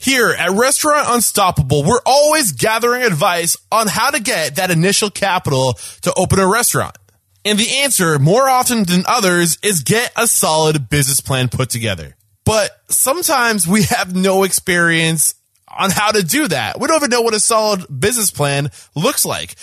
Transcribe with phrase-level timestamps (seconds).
[0.00, 5.74] Here at Restaurant Unstoppable, we're always gathering advice on how to get that initial capital
[6.02, 6.96] to open a restaurant.
[7.44, 12.14] And the answer, more often than others, is get a solid business plan put together.
[12.44, 15.34] But sometimes we have no experience
[15.66, 16.80] on how to do that.
[16.80, 19.56] We don't even know what a solid business plan looks like.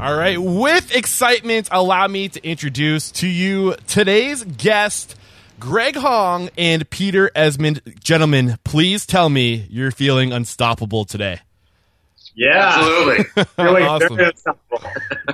[0.00, 0.40] All right.
[0.40, 5.16] With excitement, allow me to introduce to you today's guest,
[5.58, 7.82] Greg Hong and Peter Esmond.
[8.04, 11.40] Gentlemen, please tell me you're feeling unstoppable today.
[12.38, 13.24] Yeah, absolutely.
[13.56, 14.16] Feeling Awesome.
[14.16, 14.82] very unstoppable.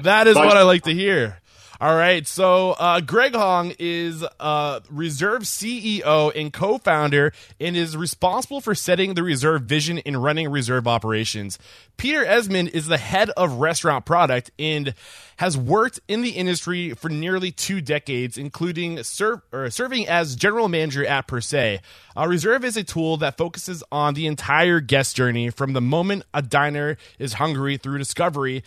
[0.02, 1.38] That is what I like to hear.
[1.84, 8.62] All right, so uh, Greg Hong is uh, Reserve CEO and co-founder, and is responsible
[8.62, 11.58] for setting the Reserve vision and running Reserve operations.
[11.98, 14.94] Peter Esmond is the head of restaurant product and
[15.36, 21.26] has worked in the industry for nearly two decades, including serving as general manager at
[21.26, 21.80] Per Se.
[22.16, 26.22] Uh, Reserve is a tool that focuses on the entire guest journey from the moment
[26.32, 28.64] a diner is hungry through discovery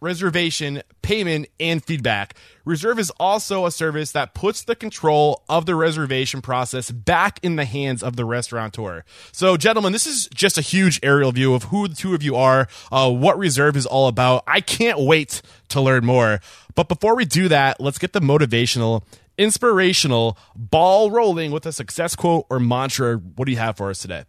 [0.00, 2.34] reservation, payment, and feedback.
[2.64, 7.56] Reserve is also a service that puts the control of the reservation process back in
[7.56, 9.04] the hands of the restaurateur.
[9.32, 12.36] So, gentlemen, this is just a huge aerial view of who the two of you
[12.36, 14.44] are, uh, what Reserve is all about.
[14.46, 16.40] I can't wait to learn more.
[16.74, 19.02] But before we do that, let's get the motivational,
[19.36, 23.16] inspirational ball rolling with a success quote or mantra.
[23.16, 24.24] What do you have for us today?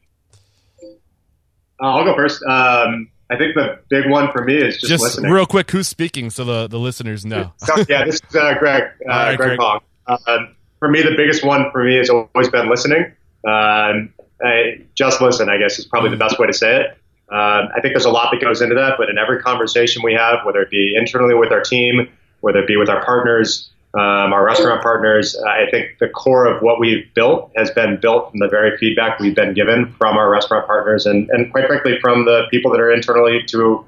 [1.82, 2.44] Uh, I'll go first.
[2.44, 5.31] Um, I think the big one for me is just, Just listening.
[5.31, 7.53] real quick, who's speaking so the, the listeners know?
[7.88, 8.84] Yeah, this is uh, Greg.
[8.84, 9.81] Uh, right, Greg Greg.
[10.28, 13.06] Um, for me, the biggest one for me has always been listening.
[13.47, 16.88] Um, I, just listen, I guess, is probably the best way to say it.
[17.34, 20.14] Um, I think there's a lot that goes into that, but in every conversation we
[20.14, 22.09] have, whether it be internally with our team,
[22.41, 26.46] whether it be with our partners, um, our restaurant partners, uh, I think the core
[26.46, 30.18] of what we've built has been built from the very feedback we've been given from
[30.18, 33.85] our restaurant partners and, and quite frankly from the people that are internally to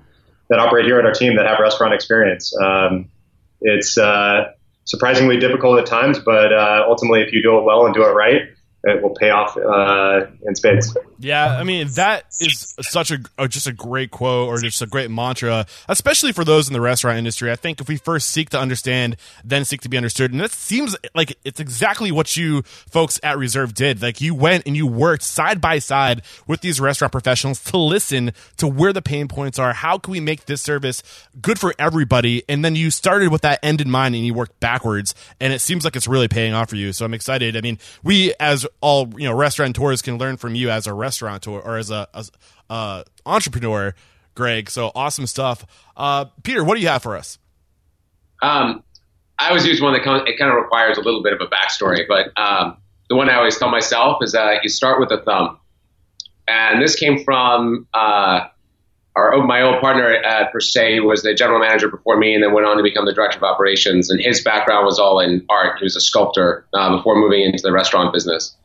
[0.49, 2.53] that operate here at our team that have restaurant experience.
[2.61, 3.09] Um,
[3.61, 4.51] it's uh,
[4.83, 8.11] surprisingly difficult at times, but uh, ultimately, if you do it well and do it
[8.11, 8.41] right,
[8.83, 10.95] it will pay off uh, in spades.
[11.23, 15.09] Yeah, I mean that is such a, just a great quote or just a great
[15.09, 17.51] mantra, especially for those in the restaurant industry.
[17.51, 20.51] I think if we first seek to understand, then seek to be understood, and that
[20.51, 24.01] seems like it's exactly what you folks at Reserve did.
[24.01, 28.33] Like you went and you worked side by side with these restaurant professionals to listen
[28.57, 29.73] to where the pain points are.
[29.73, 31.03] How can we make this service
[31.41, 32.43] good for everybody?
[32.49, 35.59] And then you started with that end in mind and you worked backwards, and it
[35.59, 36.91] seems like it's really paying off for you.
[36.91, 37.55] So I'm excited.
[37.55, 41.59] I mean, we as all you know restaurateurs can learn from you as a restaurateur
[41.59, 42.31] or as a as,
[42.69, 43.93] uh, entrepreneur,
[44.35, 44.69] Greg.
[44.69, 45.65] So awesome stuff.
[45.95, 47.37] Uh, Peter, what do you have for us?
[48.41, 48.83] Um,
[49.39, 51.41] I always use one that kind of, it kind of requires a little bit of
[51.41, 52.77] a backstory, but um,
[53.09, 55.59] the one I always tell myself is that you start with a thumb,
[56.47, 58.47] and this came from uh,
[59.15, 60.15] our my old partner
[60.51, 63.05] Per Se who was the general manager before me, and then went on to become
[63.05, 64.09] the director of operations.
[64.09, 65.79] And his background was all in art.
[65.79, 68.55] He was a sculptor uh, before moving into the restaurant business,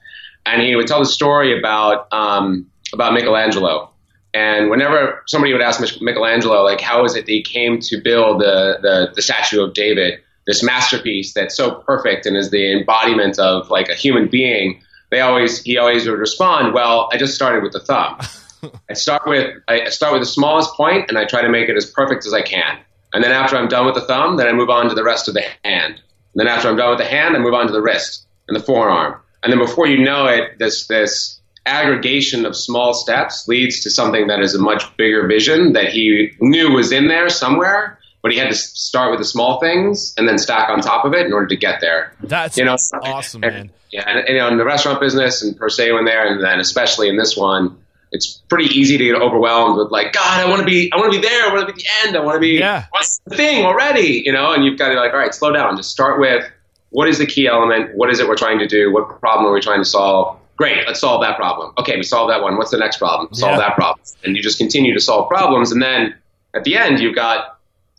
[0.53, 3.91] and he would tell the story about um, about Michelangelo.
[4.35, 8.41] And whenever somebody would ask Michelangelo, like, how is it that he came to build
[8.41, 13.39] the, the, the statue of David, this masterpiece that's so perfect and is the embodiment
[13.39, 17.63] of like a human being, they always he always would respond, "Well, I just started
[17.63, 18.19] with the thumb.
[18.91, 21.77] I start with I start with the smallest point, and I try to make it
[21.77, 22.79] as perfect as I can.
[23.15, 25.29] And then after I'm done with the thumb, then I move on to the rest
[25.29, 25.95] of the hand.
[25.95, 28.57] And then after I'm done with the hand, I move on to the wrist and
[28.57, 29.19] the forearm.
[29.43, 34.29] And then before you know it, this this aggregation of small steps leads to something
[34.29, 38.39] that is a much bigger vision that he knew was in there somewhere, but he
[38.39, 41.33] had to start with the small things and then stack on top of it in
[41.33, 42.13] order to get there.
[42.23, 43.71] That's You know, awesome, and- man.
[43.91, 46.45] Yeah, and, and, you know, in the restaurant business and per se when there, and
[46.45, 47.79] then especially in this one,
[48.13, 51.11] it's pretty easy to get overwhelmed with like, God, I want to be, I want
[51.13, 52.85] to be there, I want to be at the end, I want to be, Yeah.
[52.91, 54.53] what's the thing already, you know?
[54.53, 56.45] And you've got to be like, all right, slow down, just start with
[56.91, 59.53] what is the key element, what is it we're trying to do, what problem are
[59.53, 61.73] we trying to solve, Great, let's solve that problem.
[61.79, 62.57] Okay, we solve that one.
[62.57, 63.33] What's the next problem?
[63.33, 63.59] Solve Yeah.
[63.59, 64.05] that problem.
[64.25, 65.71] And you just continue to solve problems.
[65.71, 66.17] And then
[66.53, 67.58] at the end, you've got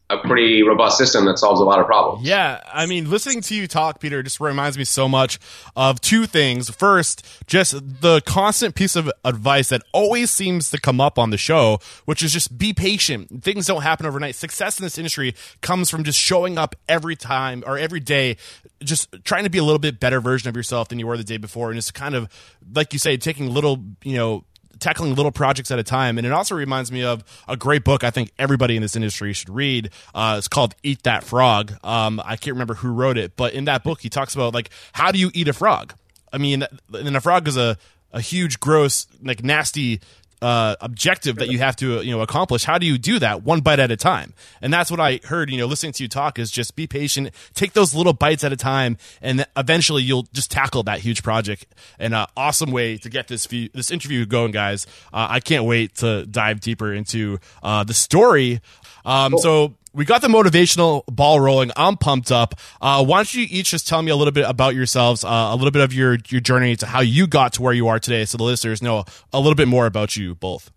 [0.10, 2.28] a pretty robust system that solves a lot of problems.
[2.28, 5.40] Yeah, I mean, listening to you talk, Peter, just reminds me so much
[5.76, 6.70] of two things.
[6.72, 11.38] First, just the constant piece of advice that always seems to come up on the
[11.38, 13.44] show, which is just be patient.
[13.44, 14.34] Things don't happen overnight.
[14.34, 18.38] Success in this industry comes from just showing up every time or every day,
[18.84, 21.24] just trying to be a little bit better version of yourself than you were the
[21.24, 22.28] day before, and just kind of,
[22.74, 24.44] like you say, taking little, you know,
[24.80, 26.18] tackling little projects at a time.
[26.18, 29.34] And it also reminds me of a great book I think everybody in this industry
[29.34, 29.90] should read.
[30.14, 31.74] Uh, it's called Eat That Frog.
[31.84, 34.70] Um, I can't remember who wrote it, but in that book, he talks about like,
[34.94, 35.94] how do you eat a frog?
[36.32, 37.78] I mean, and a frog is a,
[38.12, 40.02] a huge, gross, like nasty
[40.42, 42.64] uh, objective that you have to you know accomplish.
[42.64, 44.34] How do you do that one bite at a time?
[44.62, 45.50] And that's what I heard.
[45.50, 48.54] You know, listening to you talk is just be patient, take those little bites at
[48.54, 51.66] a time, and eventually you'll just tackle that huge project.
[51.98, 54.86] And uh, awesome way to get this view, this interview going, guys.
[55.14, 58.62] Uh, I can't wait to dive deeper into uh, the story.
[59.06, 61.72] Um, So we got the motivational ball rolling.
[61.76, 62.56] I'm pumped up.
[62.82, 65.56] Uh, why don't you each just tell me a little bit about yourselves, uh, a
[65.56, 68.26] little bit of your your journey to how you got to where you are today,
[68.26, 70.72] so the listeners know a little bit more about you both.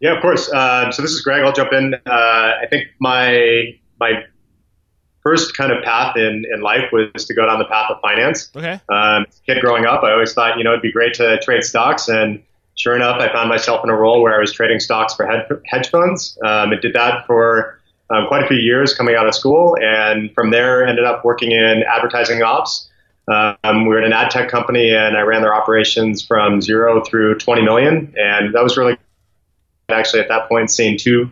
[0.00, 0.50] Yeah, of course.
[0.50, 1.42] Uh, so this is Greg.
[1.44, 1.94] I'll jump in.
[1.94, 4.24] Uh, I think my my
[5.22, 8.50] first kind of path in, in life was to go down the path of finance.
[8.56, 8.80] Okay.
[8.88, 11.38] Um, as a kid growing up, I always thought, you know, it'd be great to
[11.40, 12.08] trade stocks.
[12.08, 12.42] And
[12.74, 15.44] sure enough, I found myself in a role where I was trading stocks for hedge,
[15.66, 16.38] hedge funds.
[16.42, 17.79] Um, I did that for
[18.10, 19.76] um, quite a few years coming out of school.
[19.80, 22.88] And from there, ended up working in advertising ops.
[23.28, 27.02] Um, we were at an ad tech company and I ran their operations from zero
[27.04, 28.14] through 20 million.
[28.16, 28.96] And that was really
[29.88, 31.30] actually at that point seeing two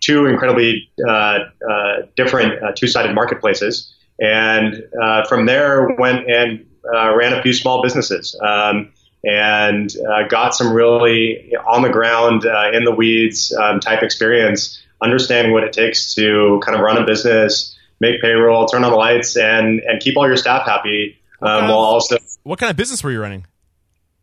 [0.00, 1.38] two incredibly uh,
[1.70, 7.52] uh, different uh, two-sided marketplaces, and uh, from there went and uh, ran a few
[7.52, 8.92] small businesses um,
[9.24, 12.44] and uh, got some really on the ground,
[12.74, 17.06] in the weeds um, type experience, understanding what it takes to kind of run a
[17.06, 21.68] business, make payroll, turn on the lights, and and keep all your staff happy, um,
[21.68, 23.46] while also What kind of business were you running?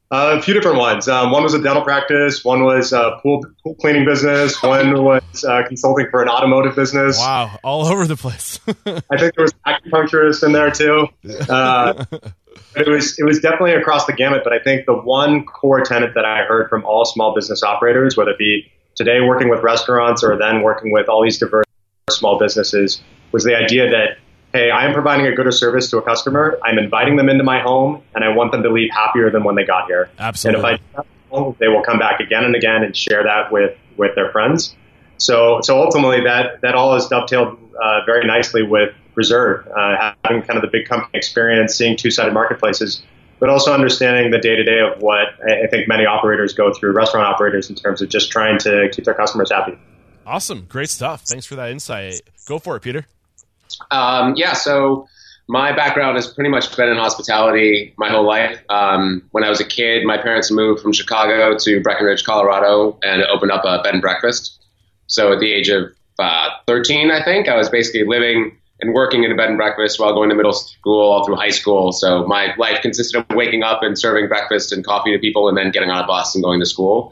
[0.09, 1.07] uh, a few different ones.
[1.07, 2.43] Um, one was a dental practice.
[2.43, 4.61] One was a pool, pool cleaning business.
[4.63, 7.17] One was uh, consulting for an automotive business.
[7.19, 8.59] Wow, all over the place.
[8.67, 11.07] I think there was acupuncturist in there too.
[11.49, 12.05] Uh,
[12.75, 14.41] it was it was definitely across the gamut.
[14.43, 18.15] But I think the one core tenet that I heard from all small business operators,
[18.15, 21.65] whether it be today working with restaurants or then working with all these diverse
[22.09, 23.01] small businesses,
[23.31, 24.17] was the idea that
[24.53, 26.57] hey, I am providing a good service to a customer.
[26.63, 29.55] I'm inviting them into my home, and I want them to leave happier than when
[29.55, 30.09] they got here.
[30.17, 30.71] Absolutely.
[30.71, 31.03] And if I
[31.59, 34.75] they will come back again and again and share that with with their friends.
[35.17, 40.43] So so ultimately, that that all is dovetailed uh, very nicely with Reserve, uh, having
[40.43, 43.01] kind of the big company experience, seeing two sided marketplaces,
[43.39, 46.73] but also understanding the day to day of what I I think many operators go
[46.73, 49.77] through, restaurant operators, in terms of just trying to keep their customers happy.
[50.25, 51.21] awesome, great stuff.
[51.21, 52.21] Thanks for that insight.
[52.47, 53.05] Go for it, Peter.
[53.91, 55.07] Um, yeah, so
[55.47, 58.59] my background has pretty much been in hospitality my whole life.
[58.69, 63.23] Um, when I was a kid, my parents moved from Chicago to Breckenridge, Colorado, and
[63.23, 64.59] opened up a bed and breakfast.
[65.07, 69.23] So at the age of uh, 13, I think, I was basically living and working
[69.23, 71.91] in a bed and breakfast while going to middle school all through high school.
[71.91, 75.57] So my life consisted of waking up and serving breakfast and coffee to people and
[75.57, 77.11] then getting on a bus and going to school.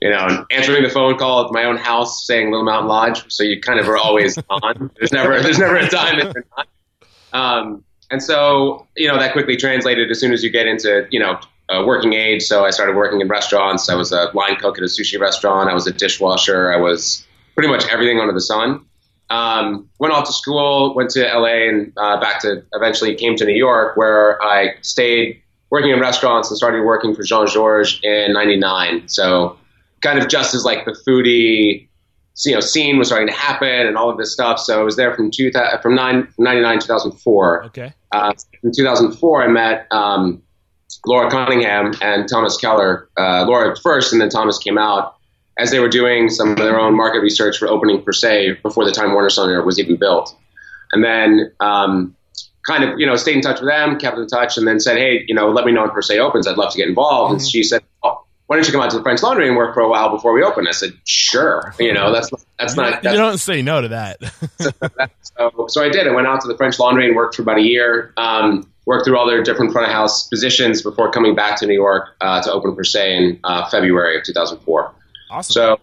[0.00, 3.24] You know, and answering the phone call at my own house saying Little Mountain Lodge.
[3.30, 4.90] So you kind of are always on.
[4.98, 6.68] There's never there's never a time that you're not.
[7.32, 11.18] Um, and so, you know, that quickly translated as soon as you get into, you
[11.18, 11.40] know,
[11.70, 12.42] uh, working age.
[12.42, 13.88] So I started working in restaurants.
[13.88, 15.70] I was a line cook at a sushi restaurant.
[15.70, 16.72] I was a dishwasher.
[16.72, 18.84] I was pretty much everything under the sun.
[19.32, 23.46] Um, went off to school, went to LA and uh, back to eventually came to
[23.46, 28.34] New York where I stayed working in restaurants and started working for Jean Georges in
[28.34, 29.08] 99.
[29.08, 29.56] So
[30.02, 31.88] kind of just as like the foodie,
[32.44, 34.58] you know, scene was starting to happen and all of this stuff.
[34.58, 37.64] So I was there from two, from nine, from 99 2004.
[37.64, 37.94] Okay.
[38.12, 40.42] Uh, in 2004, I met um,
[41.06, 43.08] Laura Cunningham and Thomas Keller.
[43.16, 45.16] Uh, Laura first, and then Thomas came out
[45.58, 48.84] as they were doing some of their own market research for opening Per Se before
[48.84, 50.34] the Time Warner Center was even built.
[50.92, 52.16] And then um,
[52.66, 54.96] kind of, you know, stayed in touch with them, kept in touch, and then said,
[54.96, 56.46] hey, you know, let me know when Per Se opens.
[56.46, 57.32] I'd love to get involved.
[57.32, 59.74] And she said, oh, why don't you come out to the French Laundry and work
[59.74, 60.66] for a while before we open?
[60.66, 61.74] I said, sure.
[61.78, 63.02] You know, that's that's not.
[63.02, 64.20] That's, you don't say no to that.
[65.22, 66.06] so, so I did.
[66.06, 68.12] I went out to the French Laundry and worked for about a year.
[68.16, 71.74] Um, worked through all their different front of house positions before coming back to New
[71.74, 74.92] York uh, to open Per Se in uh, February of 2004.
[75.32, 75.52] Awesome.
[75.52, 75.80] So,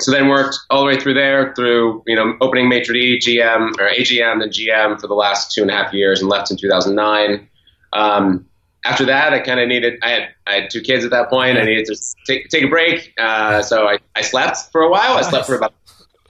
[0.00, 3.72] so then worked all the way through there, through you know opening maitre d, GM
[3.78, 6.56] or AGM, then GM for the last two and a half years, and left in
[6.56, 7.48] 2009.
[7.92, 8.46] Um,
[8.84, 9.98] after that, I kind of needed.
[10.02, 11.58] I had I had two kids at that point.
[11.58, 11.96] I needed to
[12.26, 13.12] take take a break.
[13.18, 15.16] Uh, so I, I slept for a while.
[15.16, 15.72] I slept for about,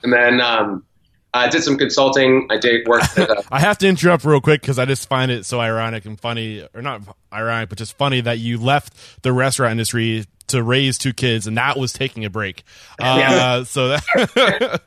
[0.03, 0.85] and then um,
[1.33, 2.47] I did some consulting.
[2.49, 3.03] I did work.
[3.17, 6.19] Uh, I have to interrupt real quick because I just find it so ironic and
[6.19, 7.01] funny, or not
[7.33, 11.57] ironic, but just funny that you left the restaurant industry to raise two kids, and
[11.57, 12.63] that was taking a break.
[12.99, 13.63] Uh, Yeah.
[13.63, 14.81] So that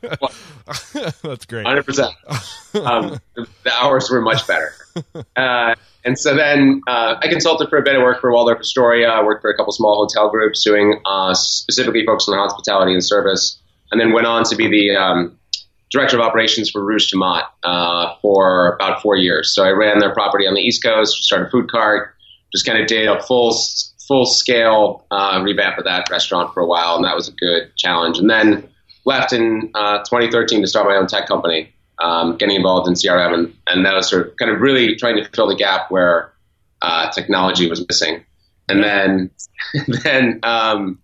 [1.23, 1.65] that's great.
[1.65, 1.85] Hundred.
[2.73, 4.73] Um, the, the hours were much better.
[5.35, 5.75] Uh,
[6.05, 7.95] and so then uh, I consulted for a bit.
[7.95, 9.09] I worked for Waldorf Astoria.
[9.09, 13.03] I worked for a couple small hotel groups doing uh, specifically focused on hospitality and
[13.03, 13.59] service.
[13.91, 15.37] And then went on to be the um,
[15.91, 19.53] director of operations for Rouge Tomate uh, for about four years.
[19.53, 22.13] So I ran their property on the East Coast, started a food cart,
[22.51, 23.51] just kind of did a full
[24.09, 27.71] full scale uh, revamp of that restaurant for a while, and that was a good
[27.77, 28.17] challenge.
[28.17, 28.67] And then
[29.05, 33.33] left in uh, 2013 to start my own tech company, um, getting involved in CRM,
[33.33, 36.33] and, and that was sort of kind of really trying to fill the gap where
[36.81, 38.25] uh, technology was missing.
[38.67, 39.31] And then,
[40.03, 40.99] then, um,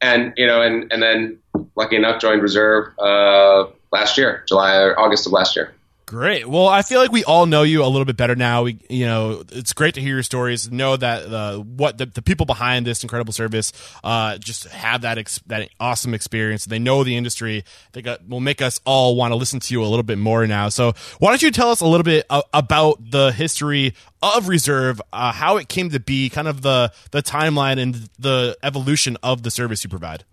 [0.00, 1.38] and you know, and and then,
[1.76, 5.72] lucky enough, joined Reserve uh, last year, July or August of last year.
[6.12, 6.46] Great.
[6.46, 8.64] Well, I feel like we all know you a little bit better now.
[8.64, 10.70] We, you know, it's great to hear your stories.
[10.70, 13.72] Know that uh, what the, the people behind this incredible service
[14.04, 16.66] uh, just have that ex- that awesome experience.
[16.66, 17.64] They know the industry.
[17.92, 20.46] They got, will make us all want to listen to you a little bit more
[20.46, 20.68] now.
[20.68, 25.00] So, why don't you tell us a little bit uh, about the history of Reserve,
[25.14, 29.44] uh, how it came to be, kind of the the timeline and the evolution of
[29.44, 30.24] the service you provide.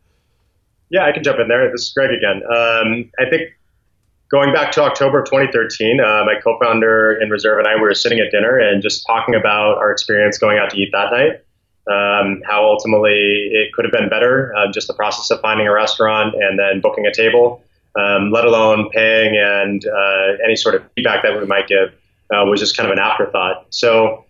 [0.89, 1.71] Yeah, I can jump in there.
[1.71, 2.41] This is Greg again.
[2.43, 3.51] Um, I think
[4.29, 7.93] going back to October of 2013, uh, my co-founder in Reserve and I we were
[7.93, 11.43] sitting at dinner and just talking about our experience going out to eat that night.
[11.87, 15.73] Um, how ultimately it could have been better, uh, just the process of finding a
[15.73, 17.63] restaurant and then booking a table,
[17.99, 21.89] um, let alone paying and uh, any sort of feedback that we might give
[22.31, 23.65] uh, was just kind of an afterthought.
[23.71, 24.25] So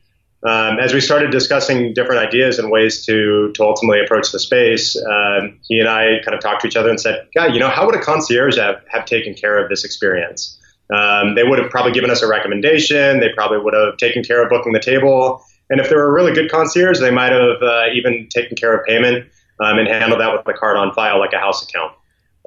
[0.47, 4.95] um, as we started discussing different ideas and ways to to ultimately approach the space,
[4.95, 7.67] um, he and I kind of talked to each other and said, "God, you know,
[7.67, 10.57] how would a concierge have, have taken care of this experience?
[10.93, 13.19] Um, they would have probably given us a recommendation.
[13.19, 16.13] They probably would have taken care of booking the table, and if they were a
[16.13, 19.27] really good concierge, they might have uh, even taken care of payment
[19.59, 21.93] um, and handled that with the card on file like a house account."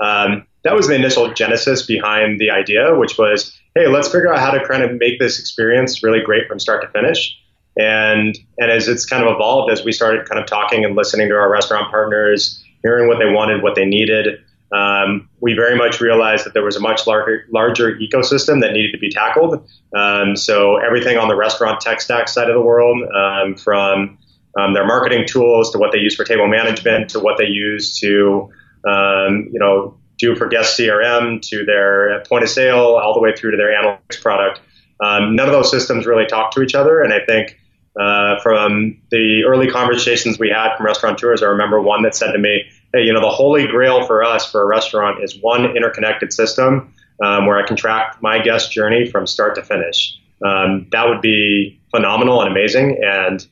[0.00, 4.40] Um, that was the initial genesis behind the idea, which was, "Hey, let's figure out
[4.40, 7.38] how to kind of make this experience really great from start to finish."
[7.78, 11.28] And and as it's kind of evolved, as we started kind of talking and listening
[11.28, 14.38] to our restaurant partners, hearing what they wanted, what they needed,
[14.72, 18.92] um, we very much realized that there was a much larger larger ecosystem that needed
[18.92, 19.68] to be tackled.
[19.94, 24.18] Um, so everything on the restaurant tech stack side of the world, um, from
[24.58, 27.98] um, their marketing tools to what they use for table management to what they use
[28.00, 28.50] to
[28.86, 33.34] um, you know do for guest CRM to their point of sale all the way
[33.34, 34.60] through to their analytics product.
[35.02, 37.58] Um, none of those systems really talk to each other, and I think
[37.98, 42.38] uh, from the early conversations we had from restaurateurs, I remember one that said to
[42.38, 46.32] me, "Hey, you know, the holy grail for us for a restaurant is one interconnected
[46.32, 50.18] system um, where I can track my guest journey from start to finish.
[50.44, 53.46] Um, that would be phenomenal and amazing." And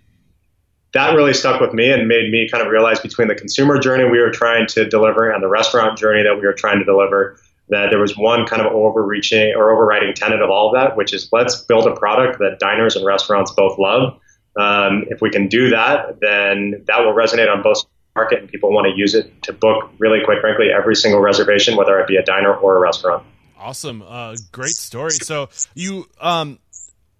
[0.92, 4.04] that really stuck with me and made me kind of realize between the consumer journey
[4.04, 7.38] we were trying to deliver and the restaurant journey that we were trying to deliver
[7.68, 11.14] that there was one kind of overreaching or overriding tenet of all of that, which
[11.14, 14.18] is let's build a product that diners and restaurants both love.
[14.56, 17.84] Um, if we can do that, then that will resonate on both
[18.16, 21.76] market and people want to use it to book really, quite frankly, every single reservation,
[21.76, 23.24] whether it be a diner or a restaurant.
[23.58, 25.12] Awesome, uh, great story.
[25.12, 26.58] So you um,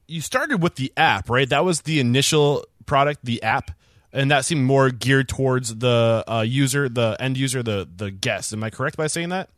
[0.09, 1.49] you started with the app, right?
[1.49, 3.71] That was the initial product, the app,
[4.13, 8.53] and that seemed more geared towards the uh, user, the end user, the the guest.
[8.53, 9.51] Am I correct by saying that?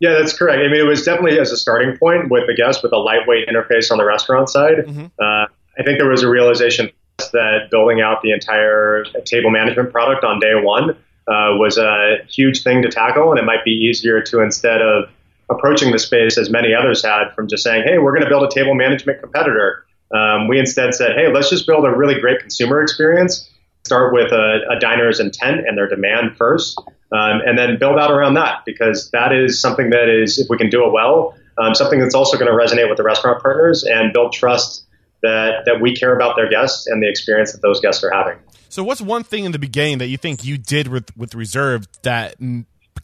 [0.00, 0.58] Yeah, that's correct.
[0.58, 3.48] I mean, it was definitely as a starting point with the guest with a lightweight
[3.48, 4.78] interface on the restaurant side.
[4.86, 5.10] Mhm.
[5.18, 5.46] Uh,
[5.78, 6.90] I think there was a realization
[7.32, 10.90] that building out the entire table management product on day one
[11.26, 15.08] uh, was a huge thing to tackle, and it might be easier to instead of
[15.50, 18.44] approaching the space as many others had from just saying, "Hey, we're going to build
[18.44, 22.40] a table management competitor." Um, we instead said, "Hey, let's just build a really great
[22.40, 23.48] consumer experience.
[23.84, 26.78] Start with a, a diner's intent and their demand first,
[27.12, 30.56] um, and then build out around that because that is something that is, if we
[30.56, 33.84] can do it well, um, something that's also going to resonate with the restaurant partners
[33.84, 34.84] and build trust
[35.24, 38.38] that that we care about their guests and the experience that those guests are having."
[38.68, 41.86] So, what's one thing in the beginning that you think you did with with Reserve
[42.02, 42.36] that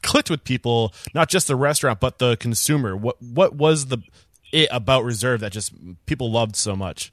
[0.02, 2.96] clicked with people, not just the restaurant but the consumer?
[2.96, 3.98] What what was the
[4.52, 5.72] it about Reserve that just
[6.06, 7.12] people loved so much?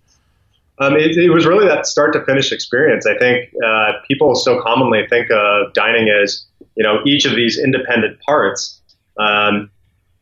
[0.79, 3.07] Um, it, it, was really that start to finish experience.
[3.07, 6.45] I think uh, people so commonly think of dining as
[6.75, 8.79] you know each of these independent parts.
[9.17, 9.71] Um,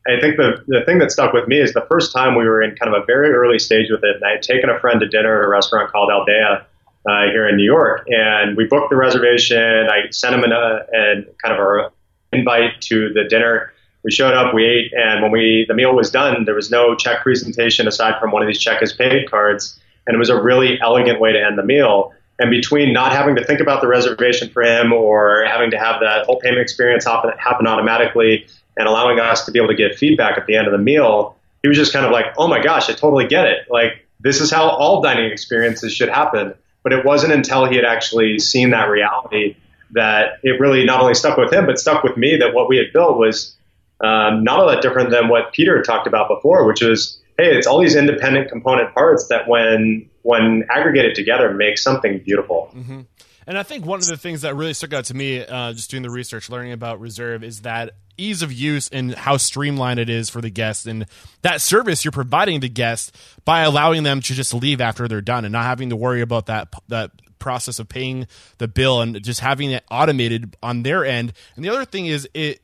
[0.07, 2.61] I think the the thing that stuck with me is the first time we were
[2.61, 4.99] in kind of a very early stage with it, and I had taken a friend
[4.99, 6.65] to dinner at a restaurant called Aldea
[7.07, 9.57] uh, here in New York, and we booked the reservation.
[9.89, 11.91] I sent him an, uh, and kind of our
[12.31, 13.71] invite to the dinner.
[14.03, 16.95] We showed up, we ate, and when we the meal was done, there was no
[16.95, 20.39] check presentation aside from one of these check as paid cards, and it was a
[20.39, 22.13] really elegant way to end the meal.
[22.37, 26.01] And between not having to think about the reservation for him or having to have
[26.01, 28.45] that whole payment experience happen, happen automatically
[28.77, 31.37] and allowing us to be able to get feedback at the end of the meal,
[31.61, 33.67] he was just kind of like, oh my gosh, I totally get it.
[33.69, 36.53] Like, this is how all dining experiences should happen.
[36.83, 39.55] But it wasn't until he had actually seen that reality
[39.91, 42.77] that it really not only stuck with him, but stuck with me that what we
[42.77, 43.55] had built was
[44.03, 47.55] um, not all that different than what Peter had talked about before, which is, hey,
[47.55, 52.71] it's all these independent component parts that when when aggregated together make something beautiful.
[52.75, 53.01] Mm-hmm.
[53.47, 55.91] And I think one of the things that really stuck out to me, uh, just
[55.91, 60.09] doing the research, learning about Reserve, is that ease of use and how streamlined it
[60.09, 61.05] is for the guest and
[61.41, 65.45] that service you're providing the guest by allowing them to just leave after they're done
[65.45, 68.25] and not having to worry about that that process of paying
[68.57, 71.31] the bill and just having it automated on their end.
[71.55, 72.61] And the other thing is it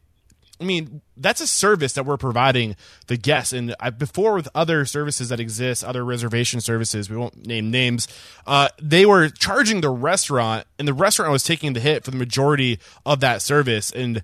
[0.62, 2.76] I mean, that's a service that we're providing
[3.08, 3.52] the guests.
[3.52, 8.08] And I, before with other services that exist, other reservation services, we won't name names,
[8.46, 12.18] uh, they were charging the restaurant, and the restaurant was taking the hit for the
[12.18, 12.78] majority
[13.08, 13.92] of that service.
[13.92, 14.22] And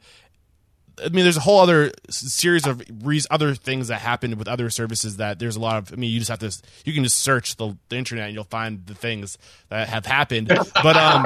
[0.99, 2.81] I mean, there's a whole other series of
[3.29, 5.93] other things that happened with other services that there's a lot of.
[5.93, 6.51] I mean, you just have to,
[6.85, 9.37] you can just search the, the internet and you'll find the things
[9.69, 10.47] that have happened.
[10.47, 11.25] But um,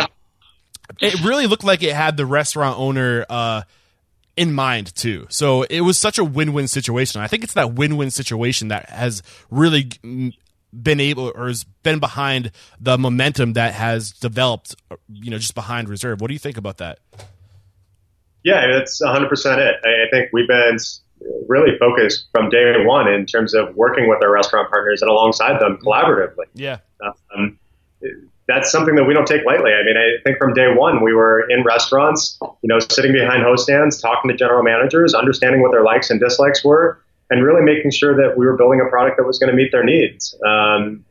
[1.00, 3.62] it really looked like it had the restaurant owner uh,
[4.36, 5.28] in mind too.
[5.30, 7.22] So it was such a win-win situation.
[7.22, 9.90] I think it's that win-win situation that has really
[10.74, 14.76] been able or has been behind the momentum that has developed.
[15.10, 16.20] You know, just behind reserve.
[16.20, 17.00] What do you think about that?
[18.44, 19.76] Yeah, that's 100% it.
[19.84, 20.78] I think we've been
[21.48, 25.60] really focused from day one in terms of working with our restaurant partners and alongside
[25.60, 26.46] them collaboratively.
[26.54, 26.78] Yeah.
[27.36, 27.60] Um,
[28.48, 29.72] that's something that we don't take lightly.
[29.72, 33.44] I mean, I think from day one we were in restaurants, you know, sitting behind
[33.44, 37.62] host stands, talking to general managers, understanding what their likes and dislikes were, and really
[37.62, 40.36] making sure that we were building a product that was going to meet their needs.
[40.46, 41.06] Um,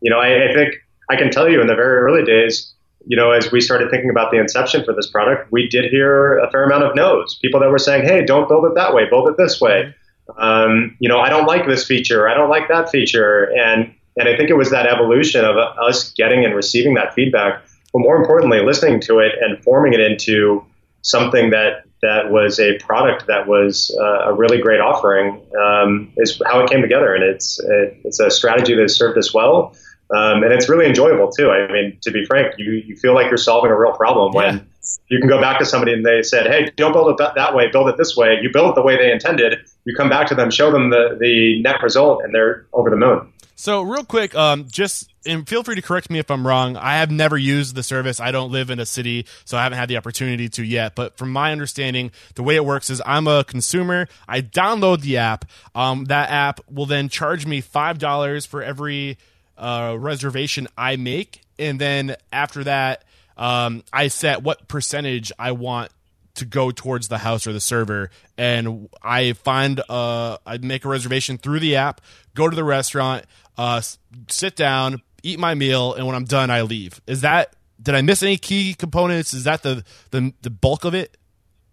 [0.00, 0.74] you know, I, I think
[1.10, 2.72] I can tell you in the very early days,
[3.06, 6.38] you know, as we started thinking about the inception for this product, we did hear
[6.38, 7.36] a fair amount of no's.
[7.36, 9.08] People that were saying, "Hey, don't build it that way.
[9.08, 9.94] Build it this way."
[10.38, 12.28] Um, you know, I don't like this feature.
[12.28, 13.44] I don't like that feature.
[13.56, 17.62] And and I think it was that evolution of us getting and receiving that feedback,
[17.92, 20.64] but more importantly, listening to it and forming it into
[21.02, 26.40] something that that was a product that was uh, a really great offering um, is
[26.46, 27.14] how it came together.
[27.14, 29.74] And it's it, it's a strategy that has served us well.
[30.08, 31.50] Um, and it's really enjoyable too.
[31.50, 34.38] I mean, to be frank, you, you feel like you're solving a real problem yeah.
[34.38, 34.68] when
[35.08, 37.54] you can go back to somebody and they said, "Hey, don't build it that, that,
[37.54, 37.68] way.
[37.70, 39.58] Build it this way." You build it the way they intended.
[39.84, 42.96] You come back to them, show them the the net result, and they're over the
[42.96, 43.32] moon.
[43.58, 46.76] So, real quick, um, just and feel free to correct me if I'm wrong.
[46.76, 48.20] I have never used the service.
[48.20, 50.94] I don't live in a city, so I haven't had the opportunity to yet.
[50.94, 54.08] But from my understanding, the way it works is I'm a consumer.
[54.28, 55.46] I download the app.
[55.74, 59.18] Um, that app will then charge me five dollars for every
[59.56, 63.04] uh, reservation I make, and then after that,
[63.36, 65.90] um, I set what percentage I want
[66.36, 70.88] to go towards the house or the server, and I find uh, I make a
[70.88, 72.00] reservation through the app,
[72.34, 73.24] go to the restaurant,
[73.58, 73.80] uh,
[74.28, 77.00] sit down, eat my meal, and when I'm done, I leave.
[77.06, 79.34] Is that did I miss any key components?
[79.34, 81.16] Is that the the, the bulk of it?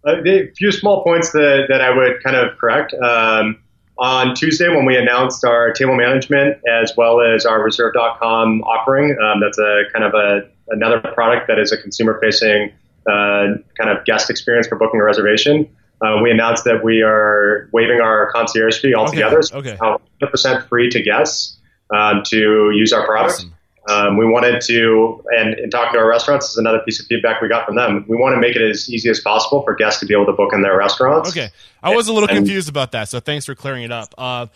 [0.06, 0.22] A
[0.56, 2.92] few small points that, that I would kind of correct.
[2.92, 3.63] Um,
[3.98, 9.16] on Tuesday when we announced our table management as well as our reserve.com offering.
[9.22, 12.72] Um, that's a kind of a another product that is a consumer facing
[13.06, 15.68] uh, kind of guest experience for booking a reservation.
[16.02, 19.40] Uh, we announced that we are waiving our concierge fee altogether.
[19.52, 19.76] Okay.
[19.76, 21.58] So 100% free to guests
[21.94, 23.34] um, to use our product.
[23.34, 23.53] Awesome.
[23.88, 27.42] Um, we wanted to, and in talking to our restaurants, is another piece of feedback
[27.42, 28.04] we got from them.
[28.08, 30.32] We want to make it as easy as possible for guests to be able to
[30.32, 31.30] book in their restaurants.
[31.30, 31.50] Okay,
[31.82, 34.14] I was a little and, confused about that, so thanks for clearing it up.
[34.16, 34.46] Uh,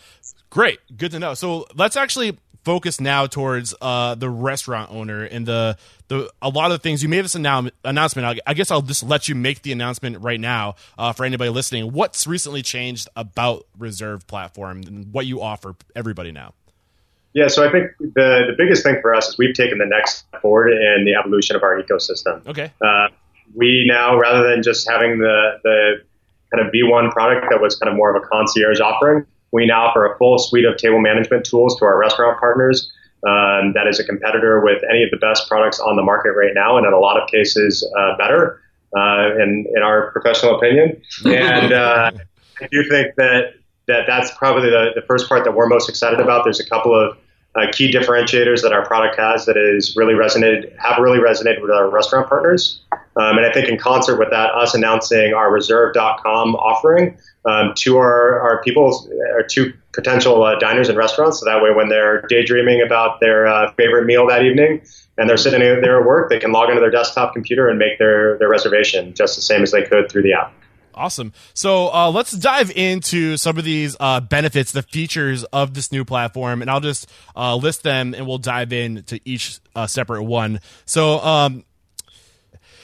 [0.49, 1.35] great, good to know.
[1.35, 6.71] So let's actually focus now towards uh, the restaurant owner and the the a lot
[6.71, 8.41] of the things you made this annou- announcement.
[8.45, 11.91] I guess I'll just let you make the announcement right now uh, for anybody listening.
[11.91, 16.53] What's recently changed about Reserve platform and what you offer everybody now?
[17.33, 20.25] Yeah, so I think the, the biggest thing for us is we've taken the next
[20.27, 22.45] step forward in the evolution of our ecosystem.
[22.47, 22.71] Okay.
[22.81, 23.07] Uh,
[23.55, 26.01] we now, rather than just having the, the
[26.51, 29.87] kind of V1 product that was kind of more of a concierge offering, we now
[29.87, 32.91] offer a full suite of table management tools to our restaurant partners.
[33.27, 36.53] Um, that is a competitor with any of the best products on the market right
[36.53, 38.61] now, and in a lot of cases, uh, better,
[38.95, 41.01] uh, in, in our professional opinion.
[41.25, 42.11] And uh,
[42.61, 43.55] I do think that
[43.89, 46.43] that that's probably the, the first part that we're most excited about.
[46.45, 47.17] There's a couple of
[47.55, 51.71] uh, key differentiators that our product has that is really resonated have really resonated with
[51.71, 52.81] our restaurant partners.
[52.91, 57.97] Um, and I think in concert with that, us announcing our Reserve.com offering um, to
[57.97, 61.39] our, our people, or to potential uh, diners and restaurants.
[61.39, 64.81] So that way, when they're daydreaming about their uh, favorite meal that evening
[65.17, 67.97] and they're sitting there at work, they can log into their desktop computer and make
[67.97, 70.53] their, their reservation just the same as they could through the app.
[70.99, 71.31] Awesome.
[71.53, 76.03] So uh, let's dive into some of these uh, benefits, the features of this new
[76.03, 80.59] platform, and I'll just uh, list them, and we'll dive into each uh, separate one.
[80.85, 81.63] So, um,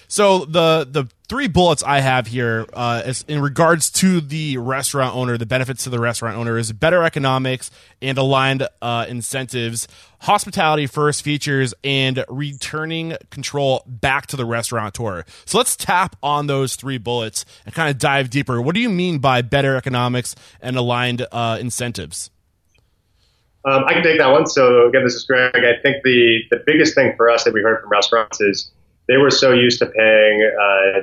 [0.08, 5.38] so the the three bullets I have here uh, in regards to the restaurant owner,
[5.38, 9.88] the benefits to the restaurant owner is better economics and aligned uh, incentives,
[10.22, 15.24] hospitality first features, and returning control back to the restaurateur.
[15.46, 18.62] So let's tap on those three bullets and kind of dive deeper.
[18.62, 22.30] What do you mean by better economics and aligned uh, incentives?
[23.66, 24.46] Um, I can take that one.
[24.46, 25.56] So again, this is Greg.
[25.56, 28.70] I think the the biggest thing for us that we heard from restaurants is
[29.08, 31.00] they were so used to paying uh,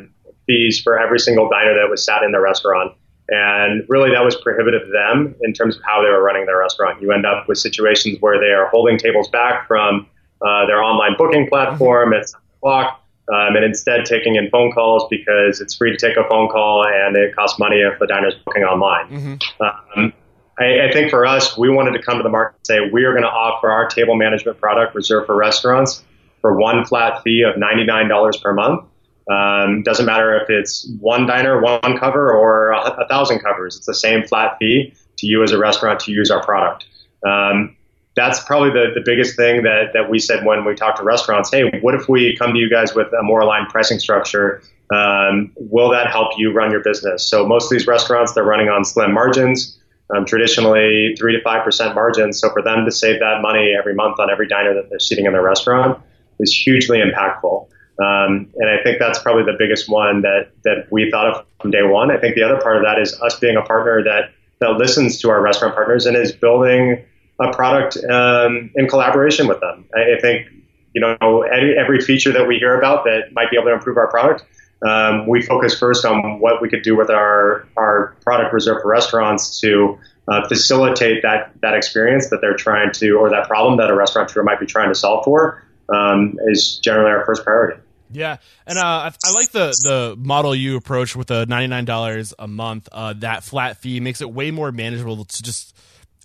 [0.46, 2.94] fees for every single diner that was sat in the restaurant.
[3.28, 6.58] And really, that was prohibitive to them in terms of how they were running their
[6.58, 7.00] restaurant.
[7.00, 10.06] You end up with situations where they are holding tables back from
[10.42, 15.06] uh, their online booking platform at 7 o'clock um, and instead taking in phone calls
[15.08, 18.34] because it's free to take a phone call and it costs money if the diner's
[18.44, 19.08] booking online.
[19.08, 19.98] Mm-hmm.
[20.00, 20.12] Um,
[20.58, 23.04] I, I think for us, we wanted to come to the market and say we
[23.04, 26.02] are going to offer our table management product reserved for restaurants
[26.42, 28.84] for one flat fee of $99 per month.
[29.30, 33.76] Um, doesn't matter if it's one diner, one cover, or a, a, thousand covers.
[33.76, 36.86] It's the same flat fee to you as a restaurant to use our product.
[37.24, 37.76] Um,
[38.14, 41.50] that's probably the, the biggest thing that, that we said when we talked to restaurants.
[41.50, 44.62] Hey, what if we come to you guys with a more aligned pricing structure?
[44.92, 47.26] Um, will that help you run your business?
[47.26, 49.78] So most of these restaurants, they're running on slim margins,
[50.14, 52.38] um, traditionally three to five percent margins.
[52.40, 55.24] So for them to save that money every month on every diner that they're seating
[55.24, 55.98] in their restaurant,
[56.42, 57.68] is hugely impactful.
[57.98, 61.70] Um, and I think that's probably the biggest one that, that we thought of from
[61.70, 62.10] day one.
[62.10, 65.20] I think the other part of that is us being a partner that, that listens
[65.20, 67.04] to our restaurant partners and is building
[67.40, 69.84] a product um, in collaboration with them.
[69.94, 70.48] I, I think,
[70.94, 73.96] you know, every, every, feature that we hear about that might be able to improve
[73.96, 74.44] our product,
[74.86, 78.88] um, we focus first on what we could do with our, our product reserved for
[78.88, 83.90] restaurants to uh, facilitate that, that experience that they're trying to, or that problem that
[83.90, 87.80] a restaurateur might be trying to solve for um, is generally our first priority.
[88.12, 91.84] Yeah, and uh, I, I, like the the model you approach with the ninety nine
[91.84, 92.88] dollars a month.
[92.92, 95.76] Uh, that flat fee makes it way more manageable to just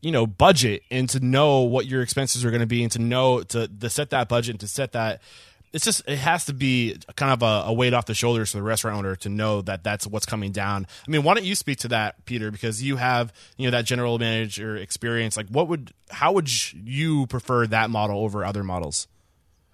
[0.02, 3.00] you know budget and to know what your expenses are going to be and to
[3.00, 5.22] know to, to set that budget and to set that.
[5.74, 8.58] It's just it has to be kind of a, a weight off the shoulders for
[8.58, 10.88] the restaurant owner to know that that's what's coming down.
[11.08, 12.52] I mean, why don't you speak to that, Peter?
[12.52, 15.38] Because you have you know that general manager experience.
[15.38, 19.08] Like, what would how would you prefer that model over other models?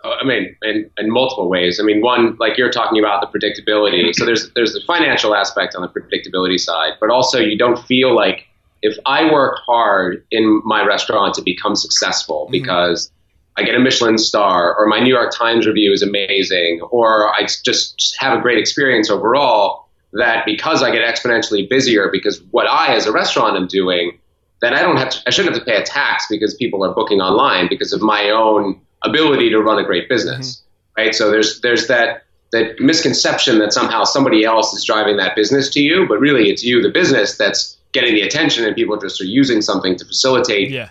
[0.04, 1.80] I mean, in, in multiple ways.
[1.80, 4.14] I mean, one, like you're talking about the predictability.
[4.14, 8.16] So there's there's the financial aspect on the predictability side, but also you don't feel
[8.16, 8.46] like
[8.82, 12.52] if I work hard in my restaurant to become successful mm-hmm.
[12.52, 13.12] because
[13.58, 17.48] I get a Michelin star or my New York Times review is amazing or I
[17.64, 22.94] just have a great experience overall, that because I get exponentially busier because what I
[22.96, 24.20] as a restaurant am doing,
[24.62, 26.94] then I don't have to, I shouldn't have to pay a tax because people are
[26.94, 31.02] booking online because of my own ability to run a great business, mm-hmm.
[31.02, 31.16] right?
[31.16, 35.82] So there's there's that that misconception that somehow somebody else is driving that business to
[35.82, 39.26] you, but really it's you, the business, that's getting the attention, and people just are
[39.26, 40.90] using something to facilitate yeah.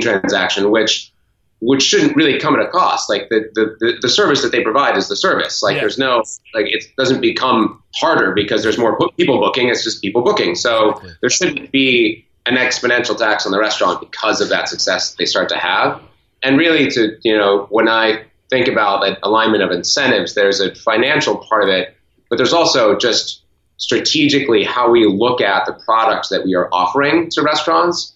[0.00, 1.12] transaction, which
[1.60, 3.08] which shouldn't really come at a cost.
[3.08, 5.62] Like the, the, the, service that they provide is the service.
[5.62, 5.80] Like yeah.
[5.80, 9.68] there's no like it doesn't become harder because there's more people booking.
[9.68, 10.56] It's just people booking.
[10.56, 11.12] So exactly.
[11.20, 15.48] there shouldn't be an exponential tax on the restaurant because of that success they start
[15.48, 16.02] to have
[16.44, 20.74] and really to you know when I think about that alignment of incentives, there's a
[20.74, 21.96] financial part of it,
[22.28, 23.42] but there's also just
[23.78, 28.14] strategically how we look at the products that we are offering to restaurants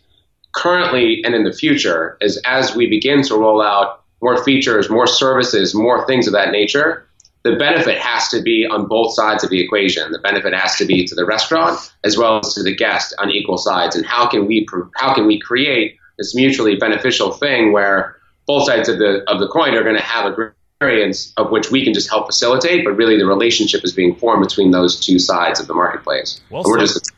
[0.53, 5.07] currently and in the future is as we begin to roll out more features, more
[5.07, 7.07] services, more things of that nature,
[7.45, 10.11] the benefit has to be on both sides of the equation.
[10.11, 13.31] The benefit has to be to the restaurant as well as to the guest on
[13.31, 13.95] equal sides.
[13.95, 18.17] And how can we how can we create this mutually beneficial thing where
[18.48, 21.70] both sides of the of the coin are going to have a experience of which
[21.72, 25.18] we can just help facilitate, but really the relationship is being formed between those two
[25.18, 26.40] sides of the marketplace.
[26.50, 27.11] Well, we're just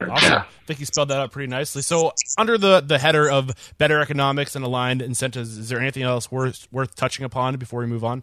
[0.00, 0.32] awesome.
[0.32, 0.44] Yeah.
[0.44, 1.82] I think you spelled that out pretty nicely.
[1.82, 6.30] So, under the the header of better economics and aligned incentives, is there anything else
[6.30, 8.22] worth worth touching upon before we move on?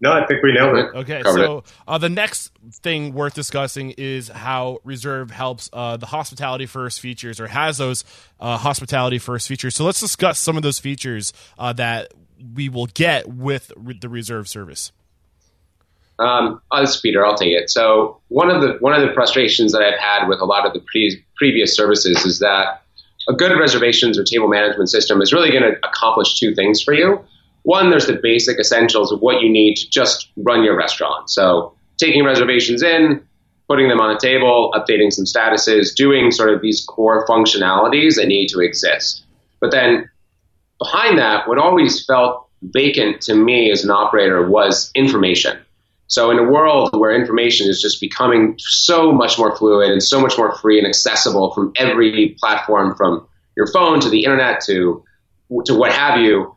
[0.00, 0.94] No, I think we nailed it.
[0.94, 2.50] Okay, Covered so uh, the next
[2.82, 8.04] thing worth discussing is how Reserve helps uh, the hospitality first features or has those
[8.40, 9.74] uh, hospitality first features.
[9.76, 12.12] So let's discuss some of those features uh, that
[12.54, 14.92] we will get with re- the Reserve service.
[16.18, 17.24] Um, oh, this is Peter.
[17.24, 17.70] I'll take it.
[17.70, 20.72] So one of the one of the frustrations that I've had with a lot of
[20.72, 22.82] the pre- previous services is that
[23.28, 26.92] a good reservations or table management system is really going to accomplish two things for
[26.92, 27.24] you.
[27.64, 31.30] One, there's the basic essentials of what you need to just run your restaurant.
[31.30, 33.26] So taking reservations in,
[33.68, 38.28] putting them on a table, updating some statuses, doing sort of these core functionalities that
[38.28, 39.24] need to exist.
[39.60, 40.10] But then
[40.78, 45.58] behind that, what always felt vacant to me as an operator was information.
[46.06, 50.20] So in a world where information is just becoming so much more fluid and so
[50.20, 55.02] much more free and accessible from every platform, from your phone to the internet to
[55.66, 56.53] to what have you,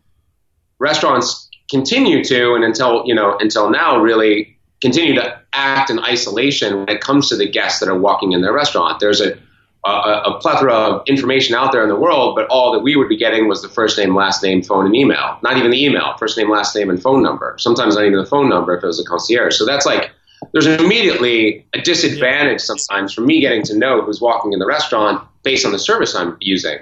[0.78, 6.78] restaurants continue to and until you know until now really continue to act in isolation
[6.78, 9.00] when it comes to the guests that are walking in their restaurant.
[9.00, 9.38] There's a
[9.84, 13.08] a, a plethora of information out there in the world, but all that we would
[13.08, 15.38] be getting was the first name, last name, phone, and email.
[15.42, 17.56] Not even the email, first name, last name, and phone number.
[17.58, 19.56] Sometimes not even the phone number if it was a concierge.
[19.56, 20.10] So that's like
[20.52, 25.26] there's immediately a disadvantage sometimes for me getting to know who's walking in the restaurant
[25.42, 26.78] based on the service I'm using,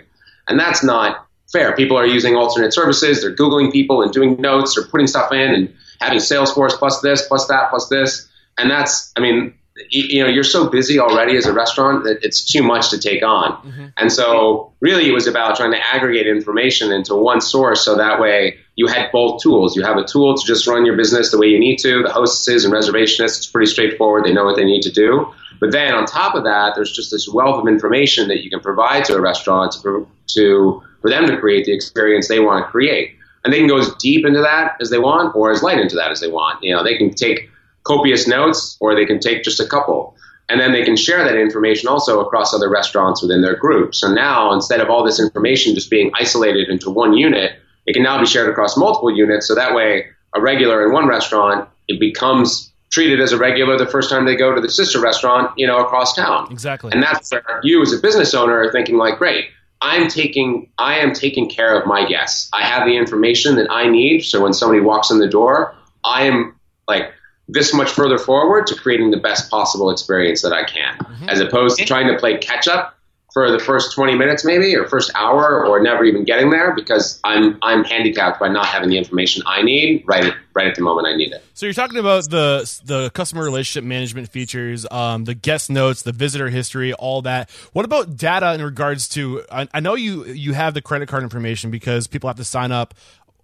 [0.48, 1.74] and that's not fair.
[1.74, 3.22] People are using alternate services.
[3.22, 7.26] They're googling people and doing notes or putting stuff in and having Salesforce plus this,
[7.26, 8.28] plus that, plus this,
[8.58, 9.54] and that's I mean
[9.90, 13.22] you know you're so busy already as a restaurant that it's too much to take
[13.22, 13.86] on mm-hmm.
[13.96, 18.18] and so really it was about trying to aggregate information into one source so that
[18.18, 21.38] way you had both tools you have a tool to just run your business the
[21.38, 24.64] way you need to the hostesses and reservationists it's pretty straightforward they know what they
[24.64, 28.28] need to do but then on top of that there's just this wealth of information
[28.28, 32.28] that you can provide to a restaurant to, to for them to create the experience
[32.28, 35.34] they want to create and they can go as deep into that as they want
[35.34, 37.50] or as light into that as they want you know they can take
[37.86, 40.16] copious notes, or they can take just a couple.
[40.48, 43.94] And then they can share that information also across other restaurants within their group.
[43.94, 47.52] So now, instead of all this information just being isolated into one unit,
[47.86, 49.48] it can now be shared across multiple units.
[49.48, 53.84] So that way, a regular in one restaurant, it becomes treated as a regular the
[53.84, 56.50] first time they go to the sister restaurant, you know, across town.
[56.50, 56.90] Exactly.
[56.92, 59.50] And that's where you as a business owner are thinking like, great,
[59.82, 62.48] I'm taking, I am taking care of my guests.
[62.54, 64.22] I have the information that I need.
[64.22, 67.12] So when somebody walks in the door, I am like,
[67.48, 71.28] this much further forward to creating the best possible experience that I can, mm-hmm.
[71.28, 72.95] as opposed to trying to play catch up
[73.36, 77.20] for the first 20 minutes maybe or first hour or never even getting there because
[77.22, 80.80] I'm I'm handicapped by not having the information I need right at, right at the
[80.80, 81.44] moment I need it.
[81.52, 86.12] So you're talking about the the customer relationship management features, um, the guest notes, the
[86.12, 87.50] visitor history, all that.
[87.74, 89.42] What about data in regards to?
[89.52, 92.72] I, I know you you have the credit card information because people have to sign
[92.72, 92.94] up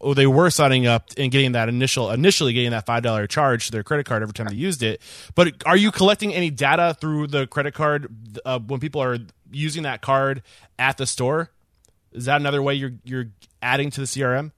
[0.02, 3.66] oh, they were signing up and getting that initial initially getting that five dollar charge
[3.66, 5.00] to their credit card every time they used it.
[5.34, 8.08] But are you collecting any data through the credit card
[8.44, 9.18] uh, when people are
[9.52, 10.42] using that card
[10.78, 11.50] at the store?
[12.12, 13.28] Is that another way you're you're
[13.62, 14.52] adding to the CRM?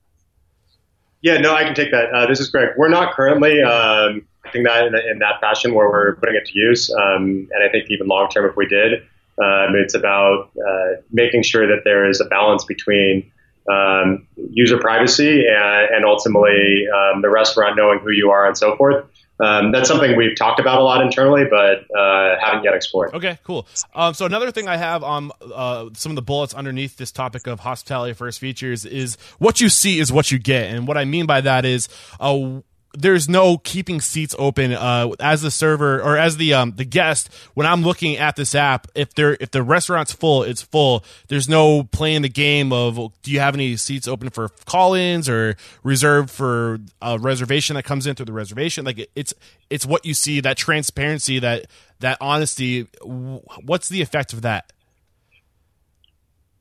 [1.23, 2.13] Yeah, no, I can take that.
[2.13, 2.71] Uh, this is Greg.
[2.77, 6.91] We're not currently um, that in, in, that fashion where we're putting it to use,
[6.91, 9.03] um, and I think even long term, if we did,
[9.43, 13.33] um, it's about uh, making sure that there is a balance between
[13.71, 18.77] um, user privacy and, and ultimately um, the restaurant knowing who you are and so
[18.77, 19.07] forth.
[19.41, 23.15] Um, that's something we've talked about a lot internally, but uh, haven't yet explored.
[23.15, 23.67] Okay, cool.
[23.95, 27.47] Um, so another thing I have on uh, some of the bullets underneath this topic
[27.47, 31.05] of hospitality first features is what you see is what you get, and what I
[31.05, 31.89] mean by that is
[32.21, 32.61] uh,
[32.97, 37.29] there's no keeping seats open uh, as the server or as the um, the guest
[37.55, 41.05] when I'm looking at this app if there if the restaurant's full it's full.
[41.29, 45.57] There's no playing the game of do you have any seats open for call-ins or
[45.83, 48.85] reserved for a reservation that comes in through the reservation?
[48.85, 49.35] Like it's
[49.71, 51.67] it's what you see that transparency that
[52.01, 52.87] that honesty.
[53.03, 54.73] What's the effect of that?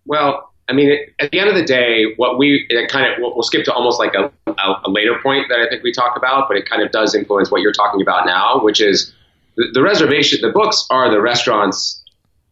[0.06, 3.66] Well I mean, at the end of the day, what we kind of we'll skip
[3.66, 6.70] to almost like a, a, later point that I think we talk about, but it
[6.70, 9.14] kind of does influence what you're talking about now, which is
[9.58, 10.40] the, the reservation.
[10.42, 12.02] The books are the restaurant's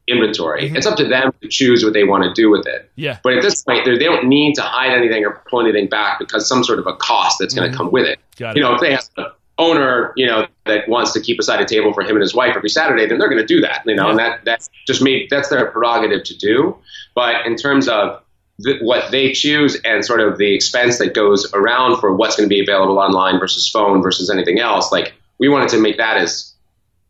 [0.07, 0.67] inventory.
[0.67, 0.75] Mm-hmm.
[0.75, 2.91] It's up to them to choose what they want to do with it.
[2.95, 3.19] Yeah.
[3.23, 6.47] But at this point, they don't need to hide anything or pull anything back because
[6.47, 7.83] some sort of a cost that's going to mm-hmm.
[7.85, 8.19] come with it.
[8.37, 8.67] Got you it.
[8.67, 11.93] know, if they have an owner, you know, that wants to keep aside a table
[11.93, 13.83] for him and his wife every Saturday, then they're going to do that.
[13.85, 14.09] You know, yeah.
[14.09, 16.77] and that that's just made that's their prerogative to do.
[17.15, 18.21] But in terms of
[18.59, 22.47] the, what they choose and sort of the expense that goes around for what's going
[22.47, 26.17] to be available online versus phone versus anything else, like we wanted to make that
[26.17, 26.53] as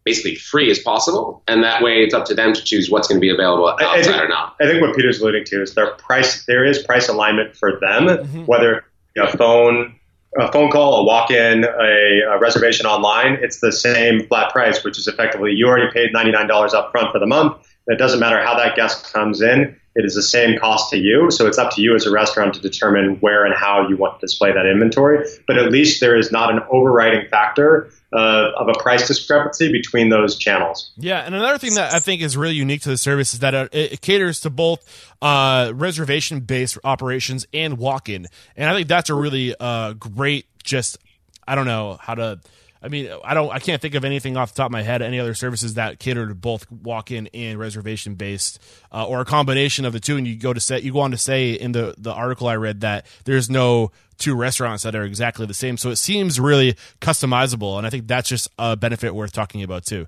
[0.03, 3.19] basically free as possible, and that way it's up to them to choose what's going
[3.19, 4.55] to be available outside I think, or not.
[4.59, 6.45] I think what Peter's alluding to is their price.
[6.45, 8.45] There is price alignment for them, mm-hmm.
[8.45, 8.85] whether
[9.15, 9.95] you know, phone,
[10.39, 14.97] a phone call, a walk-in, a, a, reservation online, it's the same flat price, which
[14.97, 17.57] is effectively you already paid $99 up front for the month.
[17.87, 19.77] It doesn't matter how that guest comes in.
[19.93, 21.31] It is the same cost to you.
[21.31, 24.19] So it's up to you as a restaurant to determine where and how you want
[24.19, 25.27] to display that inventory.
[25.47, 30.09] But at least there is not an overriding factor uh, of a price discrepancy between
[30.09, 30.91] those channels.
[30.95, 33.53] Yeah, and another thing that I think is really unique to the service is that
[33.53, 38.27] it, it caters to both uh, reservation based operations and walk in.
[38.55, 40.99] And I think that's a really uh, great, just,
[41.45, 42.39] I don't know how to
[42.83, 45.03] I mean, I don't, I can't think of anything off the top of my head.
[45.03, 48.59] Any other services that cater to both walk-in and reservation-based,
[48.91, 50.17] uh, or a combination of the two.
[50.17, 52.55] And you go to say, you go on to say in the the article I
[52.55, 55.77] read that there's no two restaurants that are exactly the same.
[55.77, 59.85] So it seems really customizable, and I think that's just a benefit worth talking about
[59.85, 60.07] too.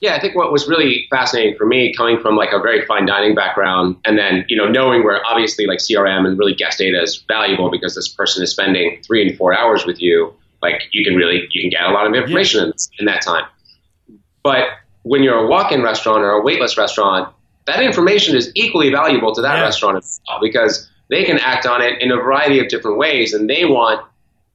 [0.00, 3.04] Yeah, I think what was really fascinating for me, coming from like a very fine
[3.04, 7.02] dining background, and then you know knowing where obviously like CRM and really guest data
[7.02, 11.04] is valuable because this person is spending three and four hours with you like you
[11.04, 12.66] can really you can get a lot of information yeah.
[12.66, 13.44] in, in that time.
[14.42, 14.64] But
[15.02, 17.34] when you're a walk-in restaurant or a waitlist restaurant,
[17.66, 19.62] that information is equally valuable to that yeah.
[19.62, 23.32] restaurant as well because they can act on it in a variety of different ways,
[23.32, 24.04] and they want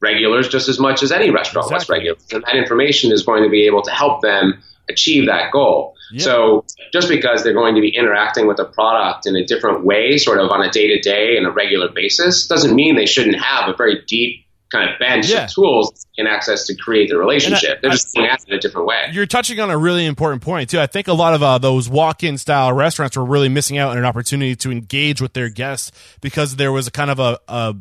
[0.00, 1.74] regulars just as much as any restaurant exactly.
[1.74, 5.50] wants regulars, and that information is going to be able to help them achieve that
[5.50, 5.94] goal.
[6.12, 6.22] Yep.
[6.22, 10.18] So just because they're going to be interacting with the product in a different way,
[10.18, 13.40] sort of on a day to day and a regular basis, doesn't mean they shouldn't
[13.40, 15.44] have a very deep kind of bench yeah.
[15.44, 17.78] of tools and access to create the relationship.
[17.78, 19.08] I, They're just going at it a different way.
[19.12, 20.80] You're touching on a really important point too.
[20.80, 23.98] I think a lot of uh, those walk-in style restaurants were really missing out on
[23.98, 27.76] an opportunity to engage with their guests because there was a kind of a, a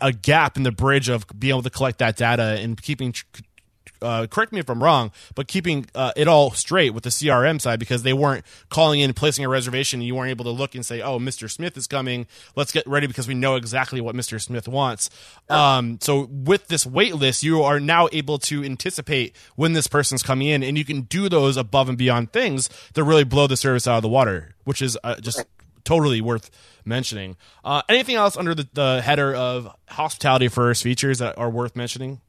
[0.00, 3.14] a gap in the bridge of being able to collect that data and keeping
[4.02, 7.60] uh, correct me if I'm wrong, but keeping uh, it all straight with the CRM
[7.60, 10.74] side because they weren't calling in, placing a reservation, and you weren't able to look
[10.74, 11.50] and say, "Oh, Mr.
[11.50, 12.26] Smith is coming.
[12.56, 14.40] Let's get ready because we know exactly what Mr.
[14.40, 15.10] Smith wants."
[15.48, 20.22] Um, so with this wait list, you are now able to anticipate when this person's
[20.22, 23.56] coming in, and you can do those above and beyond things that really blow the
[23.56, 25.44] service out of the water, which is uh, just
[25.84, 26.50] totally worth
[26.84, 27.36] mentioning.
[27.64, 32.20] Uh, anything else under the, the header of hospitality first features that are worth mentioning?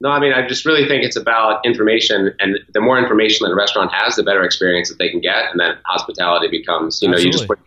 [0.00, 3.52] No, I mean, I just really think it's about information, and the more information that
[3.52, 7.08] a restaurant has, the better experience that they can get, and then hospitality becomes, you
[7.08, 7.26] know, Absolutely.
[7.26, 7.58] you just put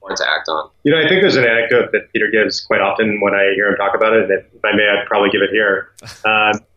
[0.00, 0.70] more to act on.
[0.84, 3.68] You know, I think there's an anecdote that Peter gives quite often when I hear
[3.68, 4.28] him talk about it.
[4.28, 5.90] That if I may, I'd probably give it here.
[6.24, 6.56] Uh,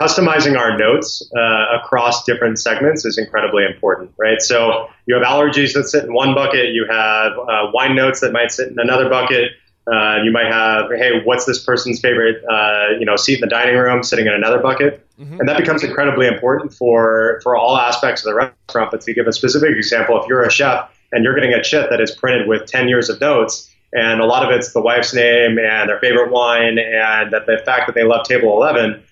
[0.00, 4.42] customizing our notes uh, across different segments is incredibly important, right?
[4.42, 8.32] So you have allergies that sit in one bucket, you have uh, wine notes that
[8.32, 9.52] might sit in another bucket
[9.86, 13.46] uh, you might have, hey, what's this person's favorite, uh, you know, seat in the
[13.46, 15.38] dining room, sitting in another bucket, mm-hmm.
[15.40, 18.90] and that becomes incredibly important for for all aspects of the restaurant.
[18.90, 21.90] But to give a specific example, if you're a chef and you're getting a chit
[21.90, 25.12] that is printed with 10 years of notes, and a lot of it's the wife's
[25.12, 29.02] name and their favorite wine, and that the fact that they love table 11,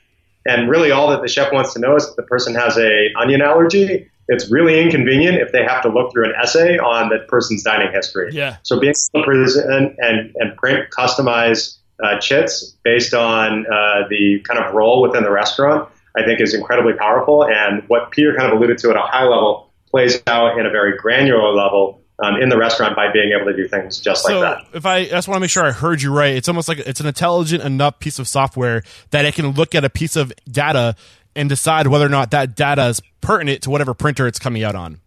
[0.46, 3.12] and really all that the chef wants to know is that the person has a
[3.20, 7.28] onion allergy it's really inconvenient if they have to look through an essay on that
[7.28, 8.30] person's dining history.
[8.32, 8.56] Yeah.
[8.62, 14.42] So being able to present and, and print customized uh, chits based on uh, the
[14.48, 17.44] kind of role within the restaurant, I think is incredibly powerful.
[17.44, 20.70] And what Peter kind of alluded to at a high level plays out in a
[20.70, 24.40] very granular level um, in the restaurant by being able to do things just so
[24.40, 24.76] like that.
[24.76, 26.78] If I, I just want to make sure I heard you right, it's almost like
[26.78, 30.32] it's an intelligent enough piece of software that it can look at a piece of
[30.50, 30.94] data
[31.34, 34.74] and decide whether or not that data is pertinent to whatever printer it's coming out
[34.74, 35.00] on.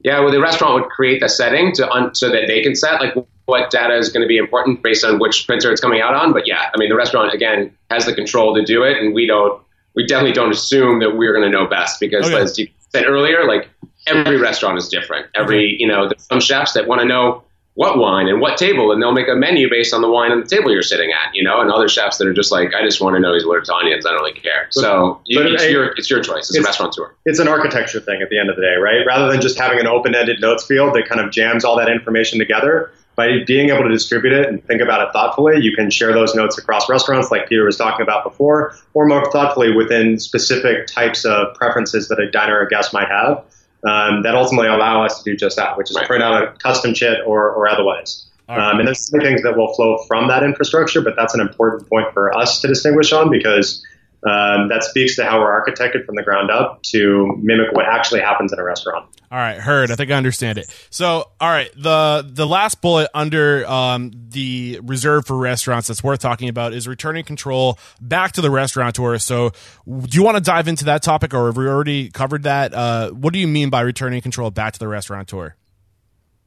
[0.00, 3.00] Yeah, well, the restaurant would create the setting to un- so that they can set
[3.00, 6.14] like what data is going to be important based on which printer it's coming out
[6.14, 6.32] on.
[6.32, 9.26] But yeah, I mean, the restaurant again has the control to do it, and we
[9.26, 9.62] don't.
[9.94, 12.42] We definitely don't assume that we're going to know best because, oh, yeah.
[12.42, 13.68] as you said earlier, like
[14.06, 15.26] every restaurant is different.
[15.34, 18.92] Every you know, there's some chefs that want to know what wine and what table,
[18.92, 21.34] and they'll make a menu based on the wine and the table you're sitting at,
[21.34, 21.60] you know.
[21.60, 23.74] And other chefs that are just like, I just want to know he's allergic to
[23.74, 24.04] onions.
[24.04, 24.68] I don't really care.
[24.74, 26.50] But, so you, it's, your it's your choice.
[26.50, 27.14] It's, it's a restaurateur.
[27.24, 29.06] It's an architecture thing at the end of the day, right?
[29.06, 32.38] Rather than just having an open-ended notes field that kind of jams all that information
[32.38, 32.92] together.
[33.14, 36.34] By being able to distribute it and think about it thoughtfully, you can share those
[36.34, 41.26] notes across restaurants, like Peter was talking about before, or more thoughtfully within specific types
[41.26, 43.44] of preferences that a diner or guest might have
[43.88, 46.06] um, that ultimately allow us to do just that, which is right.
[46.06, 48.26] print out a custom chit or, or otherwise.
[48.48, 51.88] Um, and there's some things that will flow from that infrastructure, but that's an important
[51.88, 53.82] point for us to distinguish on because
[54.24, 58.20] um, that speaks to how we're architected from the ground up to mimic what actually
[58.20, 59.06] happens in a restaurant.
[59.32, 59.90] All right, heard.
[59.90, 60.66] I think I understand it.
[60.90, 66.20] So, all right, the the last bullet under um, the reserve for restaurants that's worth
[66.20, 69.18] talking about is returning control back to the restaurateur.
[69.18, 69.50] So,
[69.86, 72.74] do you want to dive into that topic, or have we already covered that?
[72.74, 75.56] Uh, what do you mean by returning control back to the restaurateur?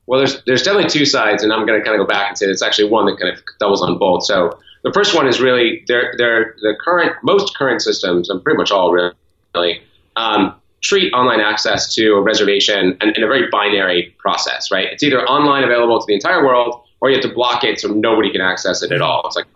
[0.05, 2.37] Well, there's there's definitely two sides, and I'm going to kind of go back and
[2.37, 4.23] say it's actually one that kind of doubles on both.
[4.23, 8.57] So The first one is really they're, they're the current most current systems, and pretty
[8.57, 9.81] much all really,
[10.15, 14.87] um, treat online access to a reservation in, in, a very binary process, right?
[14.91, 17.87] It's either online available to the entire world, or you have to block it so
[17.87, 19.23] nobody can access it at all.
[19.25, 19.47] It's like,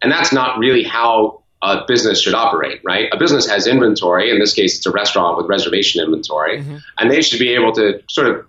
[0.00, 3.08] and that's not really how a business should operate, right?
[3.12, 4.30] A business has inventory.
[4.30, 6.76] In this case, it's a restaurant with reservation inventory, mm-hmm.
[6.98, 8.46] and they should be able to sort of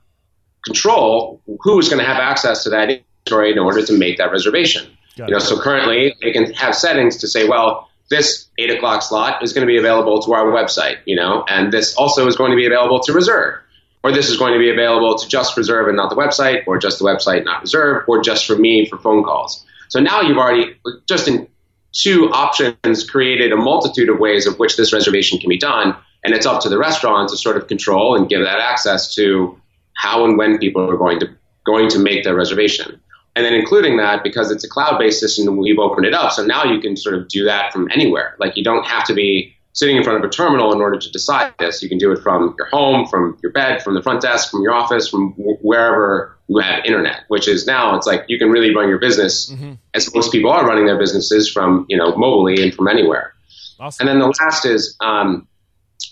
[0.64, 4.95] control who's going to have access to that inventory in order to make that reservation.
[5.18, 5.42] Got you know, it.
[5.42, 9.66] so currently they can have settings to say, well, this eight o'clock slot is going
[9.66, 12.66] to be available to our website, you know, and this also is going to be
[12.66, 13.60] available to reserve,
[14.04, 16.78] or this is going to be available to just reserve and not the website, or
[16.78, 19.66] just the website not reserve, or just for me for phone calls.
[19.90, 20.76] So now you've already
[21.08, 21.48] just in
[21.94, 26.34] two options created a multitude of ways of which this reservation can be done, and
[26.34, 29.60] it's up to the restaurant to sort of control and give that access to
[29.96, 31.30] how and when people are going to
[31.66, 33.02] going to make their reservation.
[33.36, 36.32] And then including that, because it's a cloud-based system, we've opened it up.
[36.32, 38.36] So now you can sort of do that from anywhere.
[38.40, 41.12] Like you don't have to be sitting in front of a terminal in order to
[41.12, 41.84] decide this.
[41.84, 44.62] You can do it from your home, from your bed, from the front desk, from
[44.64, 47.26] your office, from wherever you have internet.
[47.28, 49.74] Which is now it's like you can really run your business, mm-hmm.
[49.94, 53.34] as most people are running their businesses from you know mobilely and from anywhere.
[53.78, 54.08] Awesome.
[54.08, 55.46] And then the last is um,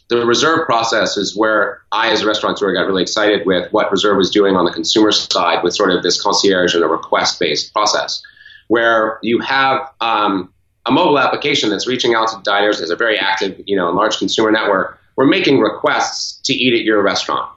[0.10, 4.18] the reserve process is where I, as a restaurateur, got really excited with what reserve
[4.18, 7.74] was doing on the consumer side with sort of this concierge and a request based
[7.74, 8.22] process,
[8.68, 10.54] where you have um,
[10.86, 14.18] a mobile application that's reaching out to diners as a very active, you know, large
[14.18, 14.99] consumer network.
[15.16, 17.49] We're making requests to eat at your restaurant.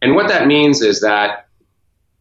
[0.00, 1.48] And what that means is that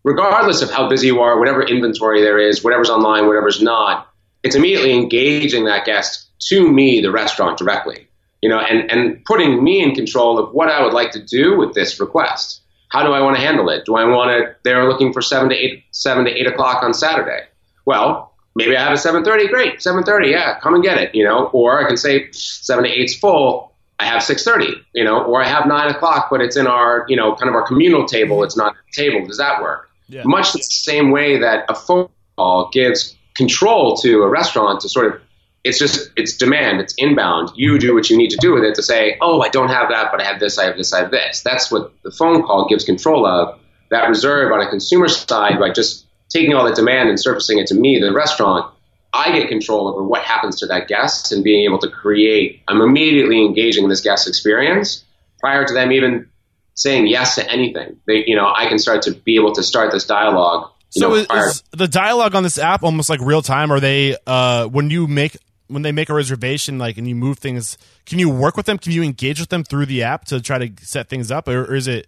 [0.03, 4.09] regardless of how busy you are, whatever inventory there is, whatever's online, whatever's not,
[4.41, 8.06] it's immediately engaging that guest to me, the restaurant, directly
[8.47, 11.57] you know, and, and putting me in control of what I would like to do
[11.57, 12.61] with this request.
[12.87, 13.83] How do I want to handle it?
[13.83, 16.93] Do I want to, they're looking for seven to eight, seven to eight o'clock on
[16.93, 17.41] Saturday.
[17.85, 21.47] Well, maybe I have a 7.30, great, 7.30, yeah, come and get it, you know,
[21.47, 25.47] or I can say seven to eight's full, I have 6.30, you know, or I
[25.49, 28.55] have nine o'clock, but it's in our, you know, kind of our communal table, it's
[28.55, 29.27] not a table.
[29.27, 29.89] Does that work?
[30.07, 30.21] Yeah.
[30.23, 35.13] Much the same way that a phone call gives control to a restaurant to sort
[35.13, 35.21] of
[35.67, 37.51] it's just it's demand it's inbound.
[37.55, 39.89] You do what you need to do with it to say oh i don't have
[39.89, 41.41] that but i have this i have this i have this.
[41.41, 43.59] That's what the phone call gives control of
[43.89, 47.67] that reserve on a consumer side by just taking all that demand and surfacing it
[47.67, 48.73] to me the restaurant.
[49.13, 52.81] I get control over what happens to that guest and being able to create i'm
[52.81, 55.03] immediately engaging in this guest experience.
[55.39, 56.29] Prior to them even
[56.73, 59.91] saying yes to anything they you know i can start to be able to start
[59.91, 63.71] this dialogue so know, is, is, the dialogue on this app almost like real time?
[63.71, 65.37] Are they uh, when you make
[65.67, 68.77] when they make a reservation, like, and you move things, can you work with them?
[68.77, 71.63] Can you engage with them through the app to try to set things up, or,
[71.65, 72.07] or is it?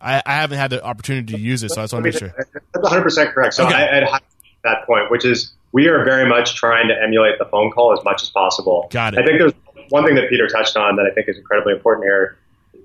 [0.00, 2.18] I, I, haven't had the opportunity to use it, so I just want to make
[2.18, 2.34] sure.
[2.36, 3.54] That's 100 percent correct.
[3.54, 3.74] So okay.
[3.74, 4.20] I, I'd
[4.64, 8.02] that point, which is we are very much trying to emulate the phone call as
[8.04, 8.88] much as possible.
[8.90, 9.20] Got it.
[9.20, 9.52] I think there's
[9.90, 12.38] one thing that Peter touched on that I think is incredibly important here.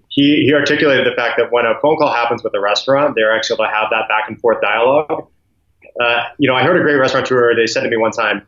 [0.10, 3.36] He, he articulated the fact that when a phone call happens with a restaurant, they're
[3.36, 5.28] actually able to have that back and forth dialogue.
[6.00, 7.56] Uh, you know, I heard a great restaurateur.
[7.56, 8.48] They said to me one time,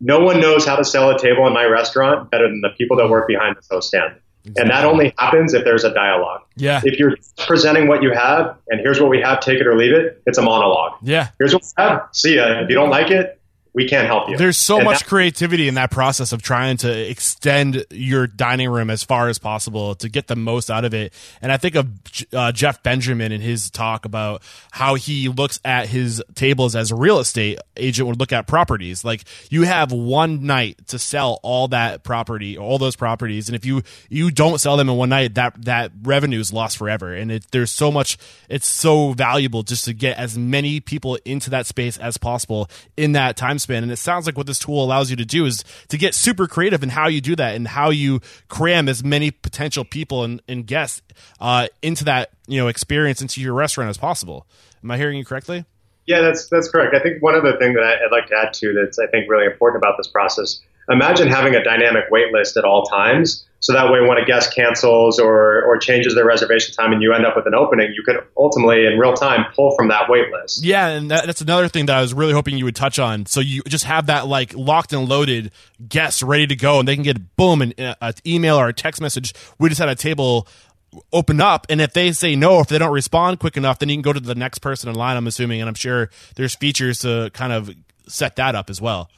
[0.00, 2.96] no one knows how to sell a table in my restaurant better than the people
[2.98, 4.14] that work behind the host stand.
[4.46, 4.60] Exactly.
[4.60, 6.42] And that only happens if there's a dialogue.
[6.56, 6.82] Yeah.
[6.84, 7.16] If you're
[7.46, 10.36] presenting what you have and here's what we have, take it or leave it, it's
[10.36, 10.98] a monologue.
[11.00, 11.30] Yeah.
[11.38, 12.60] Here's what we have, see ya.
[12.60, 13.40] If you don't like it,
[13.74, 14.36] we can't help you.
[14.36, 18.88] There's so and much creativity in that process of trying to extend your dining room
[18.88, 21.12] as far as possible to get the most out of it.
[21.42, 21.88] And I think of
[22.32, 26.94] uh, Jeff Benjamin in his talk about how he looks at his tables as a
[26.94, 29.04] real estate agent would look at properties.
[29.04, 33.64] Like you have one night to sell all that property, all those properties, and if
[33.64, 37.12] you you don't sell them in one night, that that revenue is lost forever.
[37.12, 38.18] And it, there's so much,
[38.48, 43.12] it's so valuable just to get as many people into that space as possible in
[43.12, 43.82] that time span.
[43.82, 46.46] And it sounds like what this tool allows you to do is to get super
[46.46, 50.40] creative in how you do that and how you cram as many potential people and,
[50.48, 51.02] and guests
[51.40, 54.46] uh, into that you know experience into your restaurant as possible.
[54.82, 55.64] Am I hearing you correctly?
[56.06, 56.94] Yeah, that's that's correct.
[56.94, 59.46] I think one other thing that I'd like to add to that's I think really
[59.46, 60.60] important about this process.
[60.88, 64.54] Imagine having a dynamic wait list at all times so that way, when a guest
[64.54, 68.02] cancels or, or changes their reservation time and you end up with an opening, you
[68.02, 70.62] could ultimately, in real time, pull from that wait list.
[70.62, 73.24] Yeah, and that, that's another thing that I was really hoping you would touch on.
[73.24, 75.50] So you just have that like locked and loaded
[75.88, 78.74] guest ready to go, and they can get boom an, uh, an email or a
[78.74, 79.32] text message.
[79.58, 80.46] We just had a table
[81.10, 83.96] open up and if they say no if they don't respond quick enough then you
[83.96, 87.00] can go to the next person in line i'm assuming and i'm sure there's features
[87.00, 87.68] to kind of
[88.06, 89.10] set that up as well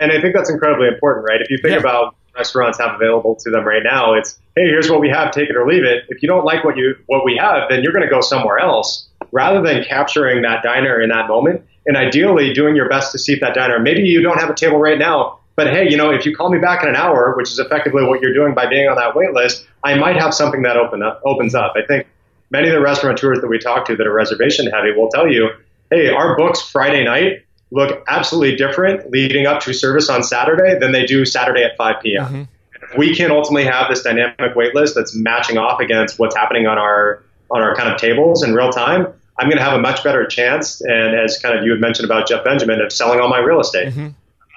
[0.00, 1.80] and i think that's incredibly important right if you think yeah.
[1.80, 4.14] about restaurants have available to them right now.
[4.14, 6.04] It's hey, here's what we have, take it or leave it.
[6.08, 8.58] If you don't like what you what we have, then you're going to go somewhere
[8.58, 9.08] else.
[9.30, 13.40] Rather than capturing that diner in that moment, and ideally doing your best to seat
[13.40, 13.78] that diner.
[13.78, 16.50] Maybe you don't have a table right now, but hey, you know, if you call
[16.50, 19.14] me back in an hour, which is effectively what you're doing by being on that
[19.14, 21.74] wait list, I might have something that open up, opens up.
[21.76, 22.06] I think
[22.50, 25.50] many of the restaurateurs that we talk to that are reservation heavy will tell you,
[25.90, 27.44] hey, our books Friday night
[27.74, 31.96] look absolutely different leading up to service on Saturday than they do Saturday at 5
[32.02, 32.24] p.m.
[32.24, 32.98] Mm-hmm.
[32.98, 36.78] We can ultimately have this dynamic wait list that's matching off against what's happening on
[36.78, 39.08] our on our kind of tables in real time.
[39.38, 42.04] I'm going to have a much better chance, and as kind of you had mentioned
[42.04, 43.88] about Jeff Benjamin, of selling all my real estate.
[43.88, 44.08] Mm-hmm.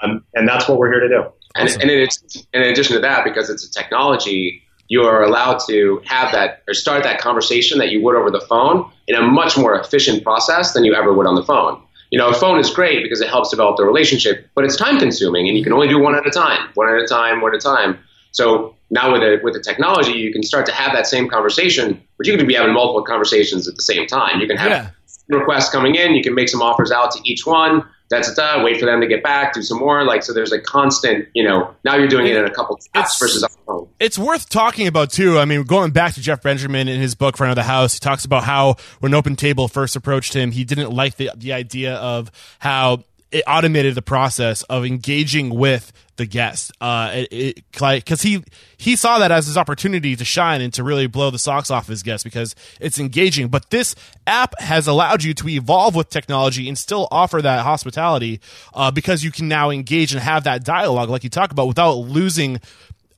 [0.03, 1.23] Um, and that's what we're here to do.
[1.55, 1.81] And, awesome.
[1.81, 2.07] and in,
[2.53, 6.75] in addition to that, because it's a technology, you are allowed to have that or
[6.75, 10.73] start that conversation that you would over the phone in a much more efficient process
[10.73, 11.81] than you ever would on the phone.
[12.09, 14.99] You know, a phone is great because it helps develop the relationship, but it's time
[14.99, 17.53] consuming and you can only do one at a time, one at a time, one
[17.53, 17.99] at a time.
[18.31, 22.01] So now with the, with the technology, you can start to have that same conversation,
[22.17, 24.39] but you can be having multiple conversations at the same time.
[24.39, 24.89] You can have yeah.
[25.37, 28.79] requests coming in, you can make some offers out to each one that's da, wait
[28.79, 30.03] for them to get back, do some more.
[30.03, 31.27] Like so, there's a constant.
[31.33, 33.87] You know, now you're doing it in a couple taps versus a phone.
[33.99, 35.37] It's worth talking about too.
[35.37, 37.99] I mean, going back to Jeff Benjamin in his book Front of the House, he
[37.99, 42.31] talks about how when OpenTable first approached him, he didn't like the the idea of
[42.59, 46.71] how it automated the process of engaging with the guest.
[46.81, 48.43] Uh, because he
[48.77, 51.87] he saw that as his opportunity to shine and to really blow the socks off
[51.87, 53.47] his guests because it's engaging.
[53.47, 53.95] But this
[54.25, 58.41] app has allowed you to evolve with technology and still offer that hospitality
[58.73, 61.93] uh, because you can now engage and have that dialogue, like you talk about, without
[61.93, 62.59] losing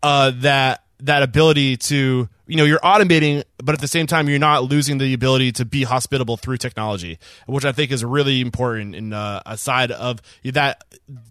[0.03, 4.39] uh, that that ability to you know you're automating but at the same time you're
[4.39, 8.95] not losing the ability to be hospitable through technology which i think is really important
[8.95, 10.83] in uh, a side of that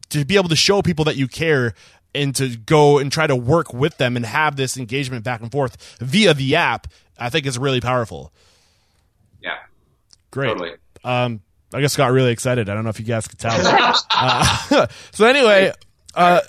[0.08, 1.74] to be able to show people that you care
[2.14, 5.50] and to go and try to work with them and have this engagement back and
[5.50, 6.86] forth via the app
[7.18, 8.32] i think is really powerful
[9.42, 9.58] yeah
[10.30, 10.72] great totally.
[11.04, 11.40] um
[11.74, 12.70] I just got really excited.
[12.70, 13.52] I don't know if you guys could tell.
[14.14, 15.70] uh, so anyway,
[16.14, 16.40] uh,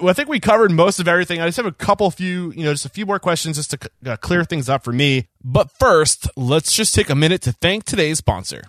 [0.00, 1.40] well, I think we covered most of everything.
[1.40, 3.90] I just have a couple few, you know, just a few more questions just to
[4.06, 5.28] uh, clear things up for me.
[5.42, 8.62] But first, let's just take a minute to thank today's sponsor.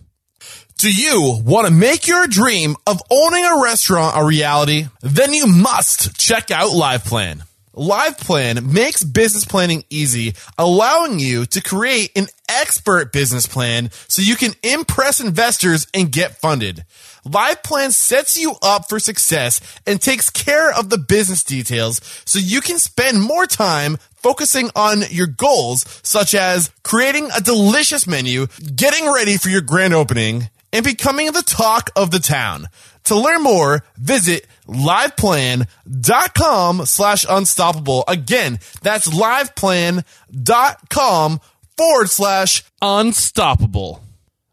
[0.78, 4.88] Do you want to make your dream of owning a restaurant a reality?
[5.02, 7.42] Then you must check out LivePlan.
[7.80, 14.36] LivePlan makes business planning easy, allowing you to create an expert business plan so you
[14.36, 16.84] can impress investors and get funded.
[17.26, 22.60] LivePlan sets you up for success and takes care of the business details so you
[22.60, 29.10] can spend more time focusing on your goals, such as creating a delicious menu, getting
[29.10, 32.68] ready for your grand opening, and becoming the talk of the town.
[33.06, 38.04] To learn more, visit liveplan.com slash unstoppable.
[38.08, 41.40] Again, that's liveplan.com
[41.78, 44.04] forward slash unstoppable.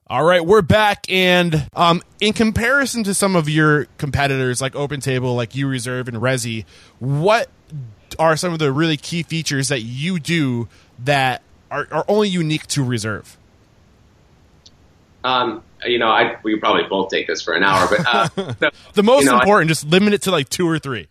[0.09, 5.35] All right, we're back, and um, in comparison to some of your competitors like OpenTable,
[5.35, 6.65] like You Reserve and Resy,
[7.01, 7.51] what
[8.17, 10.69] are some of the really key features that you do
[11.01, 11.43] that
[11.73, 13.37] are, are only unique to Reserve?
[15.27, 18.29] Um, you know, I we could probably both take this for an hour, but uh,
[18.35, 21.09] the, the most you know, important, I, just limit it to like two or three.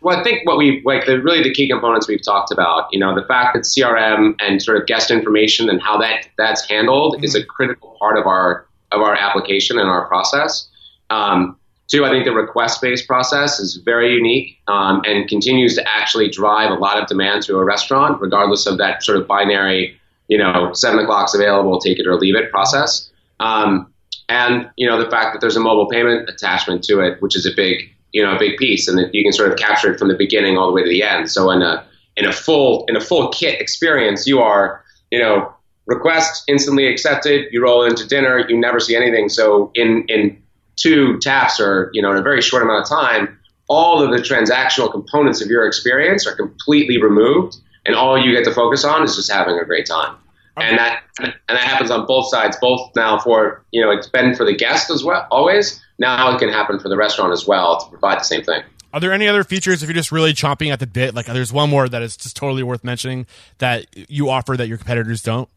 [0.00, 2.88] Well, I think what we like the really the key components we've talked about.
[2.92, 6.68] You know, the fact that CRM and sort of guest information and how that that's
[6.68, 7.24] handled mm-hmm.
[7.24, 10.68] is a critical part of our of our application and our process.
[11.10, 11.56] Um,
[11.88, 16.30] two, I think the request based process is very unique um, and continues to actually
[16.30, 19.98] drive a lot of demand to a restaurant, regardless of that sort of binary,
[20.28, 23.10] you know, seven o'clock's available, take it or leave it process.
[23.40, 23.92] Um,
[24.28, 27.46] and you know the fact that there's a mobile payment attachment to it, which is
[27.46, 27.82] a big
[28.12, 30.16] you know a big piece, and that you can sort of capture it from the
[30.16, 31.30] beginning all the way to the end.
[31.30, 35.52] So in a in a full in a full kit experience, you are you know
[35.86, 37.46] request instantly accepted.
[37.52, 39.28] You roll into dinner, you never see anything.
[39.28, 40.42] So in in
[40.76, 44.18] two taps or you know in a very short amount of time, all of the
[44.18, 49.04] transactional components of your experience are completely removed, and all you get to focus on
[49.04, 50.16] is just having a great time.
[50.58, 50.68] Okay.
[50.68, 52.56] And that and that happens on both sides.
[52.60, 55.82] Both now for you know it's been for the guest as well always.
[55.98, 58.62] Now it can happen for the restaurant as well to provide the same thing.
[58.92, 61.14] Are there any other features if you're just really chomping at the bit?
[61.14, 63.26] Like there's one more that is just totally worth mentioning
[63.58, 65.50] that you offer that your competitors don't.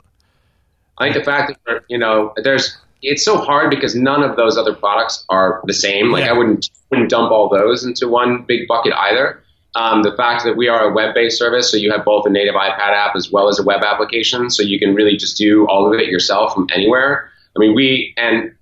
[0.97, 4.57] I think the fact that you know there's it's so hard because none of those
[4.57, 6.11] other products are the same.
[6.11, 6.31] Like yeah.
[6.31, 9.41] I wouldn't wouldn't dump all those into one big bucket either.
[9.75, 12.55] Um, the fact that we are a web-based service, so you have both a native
[12.55, 15.85] iPad app as well as a web application, so you can really just do all
[15.85, 17.29] of it yourself from anywhere.
[17.55, 18.55] I mean, we and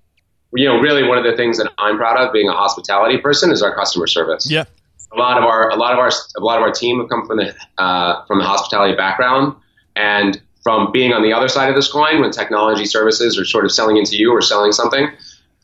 [0.54, 3.50] you know, really one of the things that I'm proud of being a hospitality person
[3.50, 4.50] is our customer service.
[4.50, 4.64] Yeah.
[5.12, 7.26] A lot of our a lot of our a lot of our team have come
[7.26, 9.56] from the uh, from the hospitality background,
[9.96, 13.64] and from being on the other side of this coin when technology services are sort
[13.64, 15.08] of selling into you or selling something,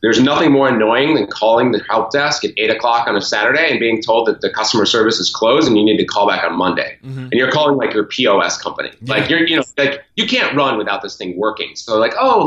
[0.05, 3.71] there's nothing more annoying than calling the help desk at eight o'clock on a Saturday
[3.71, 6.43] and being told that the customer service is closed and you need to call back
[6.43, 6.99] on Monday.
[7.03, 7.21] Mm-hmm.
[7.21, 8.91] And you're calling like your POS company.
[9.01, 9.15] Yeah.
[9.15, 11.75] Like you're, you know, like you can't run without this thing working.
[11.75, 12.45] So like, oh,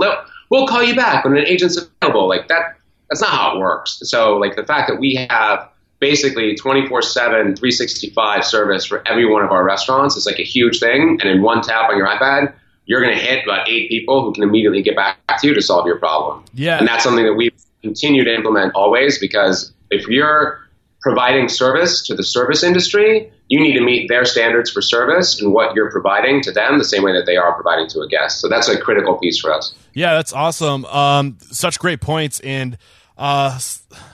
[0.51, 2.29] we'll call you back when an agent's available.
[2.29, 2.77] Like that,
[3.11, 3.99] that's not how it works.
[4.05, 9.43] So like the fact that we have basically 24 7, 365 service for every one
[9.43, 11.19] of our restaurants is like a huge thing.
[11.21, 12.55] And in one tap on your iPad,
[12.89, 15.63] you're going to hit about eight people who can immediately get back to you to
[15.63, 16.43] solve your problem.
[16.55, 16.79] Yeah.
[16.79, 17.51] And that's something that we
[17.83, 20.67] continue to implement always because if you're
[21.03, 25.53] providing service to the service industry, you need to meet their standards for service and
[25.53, 28.41] what you're providing to them the same way that they are providing to a guest.
[28.41, 29.75] So that's a critical piece for us.
[29.93, 30.87] Yeah, that's awesome.
[30.87, 32.41] Um, such great points.
[32.41, 32.79] And
[33.19, 33.61] uh,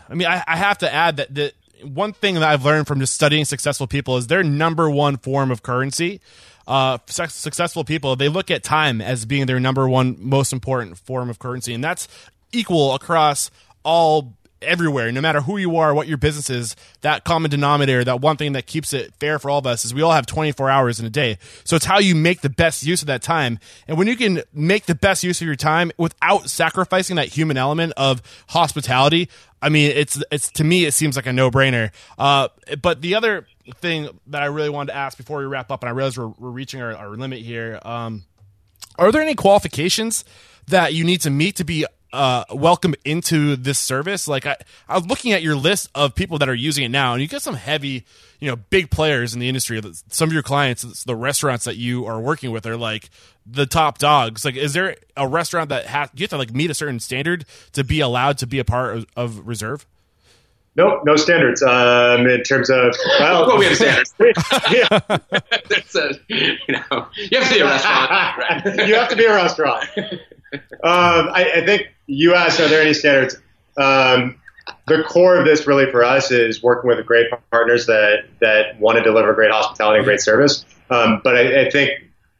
[0.08, 1.54] I mean, I, I have to add that, that
[1.84, 5.52] one thing that I've learned from just studying successful people is their number one form
[5.52, 6.20] of currency
[6.66, 11.30] uh, successful people, they look at time as being their number one most important form
[11.30, 12.08] of currency, and that's
[12.52, 13.50] equal across
[13.84, 14.34] all
[14.64, 18.36] everywhere, no matter who you are, what your business is, that common denominator, that one
[18.36, 20.98] thing that keeps it fair for all of us is we all have 24 hours
[20.98, 21.38] in a day.
[21.64, 23.58] So it's how you make the best use of that time.
[23.86, 27.56] And when you can make the best use of your time without sacrificing that human
[27.56, 29.28] element of hospitality,
[29.62, 31.90] I mean, it's, it's, to me, it seems like a no brainer.
[32.18, 32.48] Uh,
[32.80, 35.88] but the other, thing that I really wanted to ask before we wrap up, and
[35.88, 37.78] I realize we're, we're reaching our, our, limit here.
[37.82, 38.24] Um,
[38.98, 40.24] are there any qualifications
[40.68, 44.28] that you need to meet to be uh, welcome into this service?
[44.28, 44.56] Like I,
[44.88, 47.28] I was looking at your list of people that are using it now, and you
[47.28, 48.04] get some heavy,
[48.38, 49.80] you know, big players in the industry.
[50.08, 53.08] Some of your clients, the restaurants that you are working with, are like
[53.46, 54.44] the top dogs.
[54.44, 57.46] Like, is there a restaurant that has you have to like meet a certain standard
[57.72, 59.86] to be allowed to be a part of, of Reserve?
[60.76, 62.96] Nope, no standards um, in terms of.
[63.20, 64.12] Well, well we have standards.
[64.72, 64.88] yeah.
[64.90, 68.64] A, you know, you have to be a restaurant.
[68.88, 69.88] You have to be a restaurant.
[69.94, 73.36] Um, I, I, think you asked, are there any standards?
[73.76, 74.40] Um,
[74.86, 78.98] the core of this, really, for us, is working with great partners that that want
[78.98, 80.64] to deliver great hospitality and great service.
[80.90, 81.90] Um, but I, I think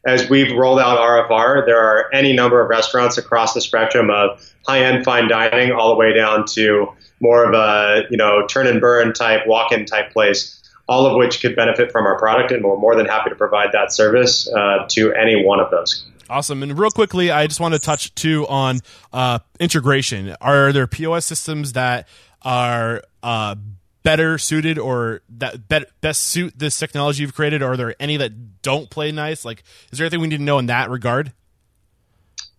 [0.07, 4.40] as we've rolled out RFR, there are any number of restaurants across the spectrum of
[4.66, 6.88] high-end fine dining, all the way down to
[7.20, 11.40] more of a you know turn and burn type walk-in type place all of which
[11.40, 14.84] could benefit from our product and we're more than happy to provide that service uh,
[14.88, 16.05] to any one of those.
[16.28, 16.62] Awesome.
[16.62, 18.80] And real quickly i just want to touch too on
[19.12, 20.36] uh, integration.
[20.40, 22.09] Are there pos systems that
[22.42, 23.57] are uh,
[24.05, 25.68] better suited or that
[26.00, 27.62] best suit this technology you've created?
[27.62, 29.44] Are there any that don't play nice?
[29.44, 31.32] Like is there anything we need to know in that regard?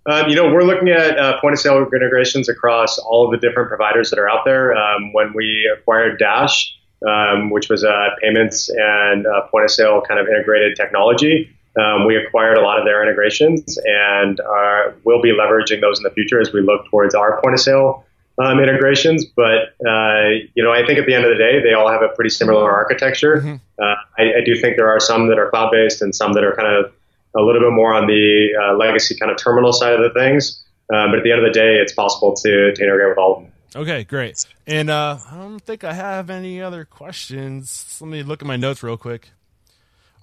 [0.08, 3.48] Um, you know, we're looking at uh, point of sale integrations across all of the
[3.48, 4.76] different providers that are out there.
[4.76, 6.78] Um, when we acquired Dash,
[7.08, 12.16] um, which was a payments and point of sale kind of integrated technology, um, we
[12.16, 16.39] acquired a lot of their integrations and uh, we'll be leveraging those in the future
[16.39, 18.05] as we look towards our point of sale
[18.38, 19.26] um, integrations.
[19.26, 22.02] But uh, you know, I think at the end of the day, they all have
[22.02, 23.38] a pretty similar architecture.
[23.38, 23.56] Mm-hmm.
[23.82, 26.44] Uh, I, I, do think there are some that are cloud based and some that
[26.44, 26.94] are kind of
[27.36, 30.64] a little bit more on the uh, legacy kind of terminal side of the things.
[30.94, 33.38] Uh, but at the end of the day, it's possible to, to integrate with all
[33.38, 33.52] of them.
[33.76, 34.46] Okay, great.
[34.68, 37.98] And uh, I don't think I have any other questions.
[38.00, 39.30] Let me look at my notes real quick.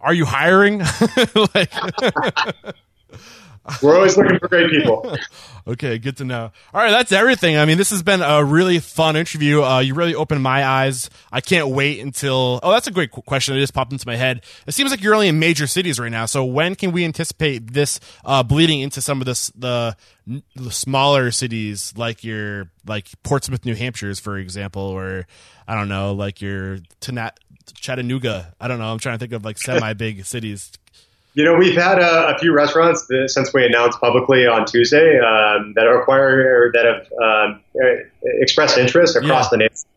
[0.00, 0.78] Are you hiring?
[1.54, 1.72] like,
[3.82, 5.16] We're always looking for great people.
[5.68, 6.50] okay, good to know.
[6.74, 7.56] All right, that's everything.
[7.56, 9.62] I mean, this has been a really fun interview.
[9.62, 11.08] Uh, you really opened my eyes.
[11.30, 12.58] I can't wait until.
[12.62, 13.56] Oh, that's a great question.
[13.56, 14.42] It just popped into my head.
[14.66, 16.26] It seems like you're only in major cities right now.
[16.26, 19.96] So when can we anticipate this uh, bleeding into some of this the,
[20.56, 25.26] the smaller cities like your like Portsmouth, New Hampshire's, for example, or
[25.68, 27.36] I don't know, like your Tanat,
[27.74, 28.54] Chattanooga.
[28.60, 28.92] I don't know.
[28.92, 30.72] I'm trying to think of like semi big cities.
[31.34, 35.18] You know, we've had a, a few restaurants that, since we announced publicly on Tuesday
[35.18, 37.60] um, that acquire that have um,
[38.40, 39.50] expressed interest across yeah.
[39.50, 39.88] the nation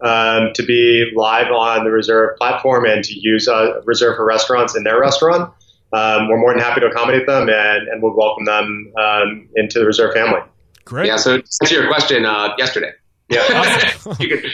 [0.00, 4.76] um, to be live on the Reserve platform and to use uh, Reserve for restaurants
[4.76, 5.52] in their restaurant.
[5.92, 9.78] Um, we're more than happy to accommodate them and, and we'll welcome them um, into
[9.78, 10.40] the Reserve family.
[10.84, 11.06] Great.
[11.06, 11.16] Yeah.
[11.16, 12.92] So to answer your question, uh, yesterday.
[13.28, 13.92] Yeah.
[14.20, 14.44] you could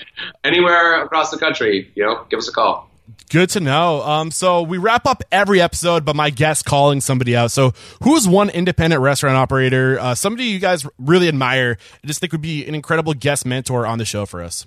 [0.45, 2.90] anywhere across the country, you know, give us a call.
[3.31, 4.03] Good to know.
[4.03, 7.51] Um, so we wrap up every episode, but my guest calling somebody out.
[7.51, 11.71] So who's one independent restaurant operator, uh, somebody you guys really admire,
[12.03, 14.67] and just think would be an incredible guest mentor on the show for us?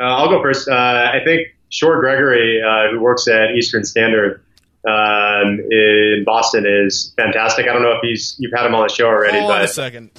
[0.00, 0.68] Uh, I'll go first.
[0.68, 4.42] Uh, I think Shore Gregory, uh, who works at Eastern Standard
[4.86, 7.66] um, in Boston, is fantastic.
[7.68, 9.38] I don't know if he's you've had him on the show already.
[9.38, 10.10] Hold but on a second.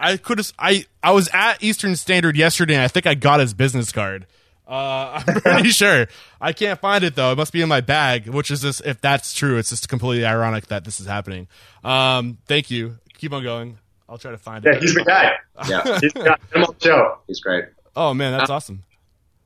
[0.00, 0.52] I could have.
[0.58, 2.74] I I was at Eastern Standard yesterday.
[2.74, 4.26] and I think I got his business card.
[4.66, 6.06] Uh, I'm pretty sure.
[6.40, 7.32] I can't find it though.
[7.32, 10.24] It must be in my bag, which is just If that's true, it's just completely
[10.24, 11.48] ironic that this is happening.
[11.84, 12.98] Um, thank you.
[13.18, 13.78] Keep on going.
[14.08, 14.82] I'll try to find Yeah, it.
[14.82, 15.32] he's the guy.
[15.68, 16.36] Yeah, He's the guy.
[16.58, 17.18] Him on the show.
[17.26, 17.64] he's great.
[17.96, 18.84] Oh man, that's awesome.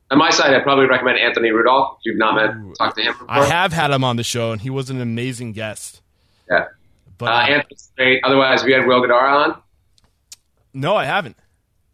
[0.09, 1.97] On my side, I'd probably recommend Anthony Rudolf.
[1.99, 3.29] If you've not met, talked to him before.
[3.29, 6.01] I have had him on the show, and he was an amazing guest.
[6.49, 6.67] Yeah.
[7.17, 8.23] But Uh, Anthony's great.
[8.23, 9.61] Otherwise, we had Will Guidara on.
[10.73, 11.35] no, I haven't.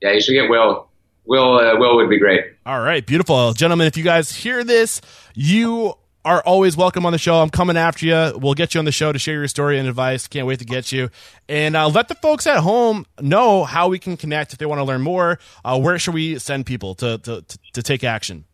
[0.01, 0.89] Yeah, you should get Will.
[1.25, 2.45] Will uh, Will would be great.
[2.65, 3.87] All right, beautiful, gentlemen.
[3.87, 5.01] If you guys hear this,
[5.33, 5.95] you
[6.25, 7.41] are always welcome on the show.
[7.41, 8.39] I'm coming after you.
[8.39, 10.27] We'll get you on the show to share your story and advice.
[10.27, 11.09] Can't wait to get you.
[11.49, 14.79] And uh, let the folks at home know how we can connect if they want
[14.79, 15.39] to learn more.
[15.65, 18.45] Uh, where should we send people to, to, to, to take action?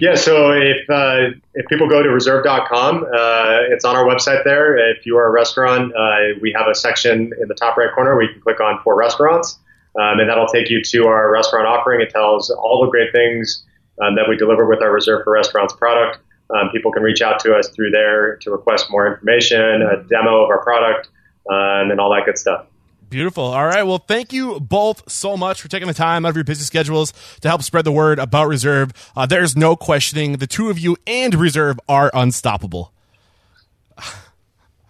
[0.00, 4.76] Yeah, so if uh, if people go to reserve.com, uh, it's on our website there.
[4.90, 8.16] If you are a restaurant, uh, we have a section in the top right corner
[8.16, 9.58] where you can click on for restaurants,
[9.98, 12.00] um, and that'll take you to our restaurant offering.
[12.00, 13.64] It tells all the great things
[14.02, 16.18] um, that we deliver with our Reserve for Restaurants product.
[16.50, 20.44] Um, people can reach out to us through there to request more information, a demo
[20.44, 21.08] of our product,
[21.50, 22.66] um, and all that good stuff.
[23.08, 23.44] Beautiful.
[23.44, 23.82] All right.
[23.82, 27.12] Well, thank you both so much for taking the time out of your busy schedules
[27.42, 28.92] to help spread the word about Reserve.
[29.14, 32.90] Uh, there's no questioning the two of you and Reserve are unstoppable.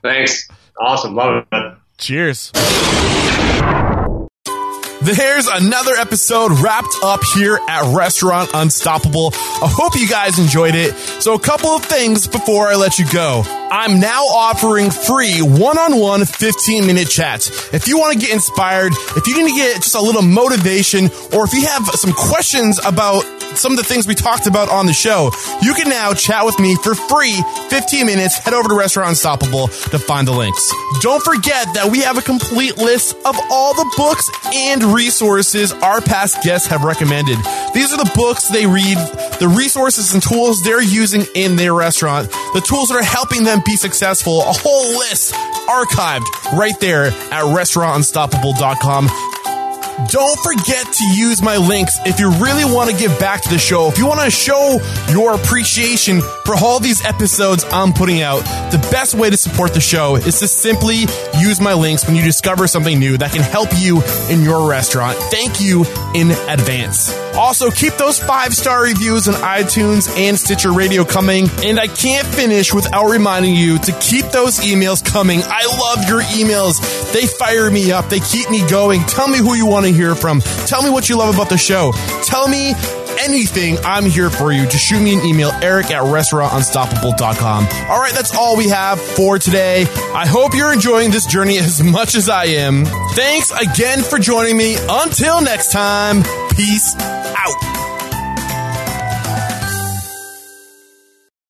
[0.02, 0.48] Thanks.
[0.80, 1.16] Awesome.
[1.16, 1.74] Love it.
[1.98, 2.52] Cheers.
[5.02, 9.32] There's another episode wrapped up here at Restaurant Unstoppable.
[9.34, 10.94] I hope you guys enjoyed it.
[11.20, 13.42] So, a couple of things before I let you go.
[13.74, 17.72] I'm now offering free one on one 15 minute chats.
[17.72, 21.06] If you want to get inspired, if you need to get just a little motivation,
[21.32, 23.22] or if you have some questions about
[23.56, 25.30] some of the things we talked about on the show,
[25.62, 28.36] you can now chat with me for free 15 minutes.
[28.36, 30.70] Head over to Restaurant Unstoppable to find the links.
[31.00, 36.02] Don't forget that we have a complete list of all the books and resources our
[36.02, 37.38] past guests have recommended.
[37.72, 38.98] These are the books they read,
[39.40, 43.61] the resources and tools they're using in their restaurant, the tools that are helping them
[43.64, 44.40] be successful.
[44.40, 45.34] A whole list
[45.68, 49.08] archived right there at restaurantunstoppable.com.
[50.08, 53.58] Don't forget to use my links if you really want to give back to the
[53.58, 53.88] show.
[53.88, 54.78] If you want to show
[55.10, 58.40] your appreciation for all these episodes I'm putting out,
[58.72, 61.04] the best way to support the show is to simply
[61.38, 65.16] use my links when you discover something new that can help you in your restaurant.
[65.30, 65.84] Thank you
[66.14, 67.12] in advance.
[67.34, 71.48] Also, keep those five star reviews on iTunes and Stitcher Radio coming.
[71.64, 75.40] And I can't finish without reminding you to keep those emails coming.
[75.42, 76.80] I love your emails.
[77.12, 79.00] They fire me up, they keep me going.
[79.04, 80.40] Tell me who you want to hear from.
[80.66, 81.92] Tell me what you love about the show.
[82.24, 82.72] Tell me
[83.18, 84.62] anything, I'm here for you.
[84.62, 87.66] Just shoot me an email, eric at restaurantunstoppable.com.
[87.90, 89.82] All right, that's all we have for today.
[90.14, 92.84] I hope you're enjoying this journey as much as I am.
[92.84, 94.76] Thanks again for joining me.
[94.88, 96.22] Until next time,
[96.54, 97.91] peace out.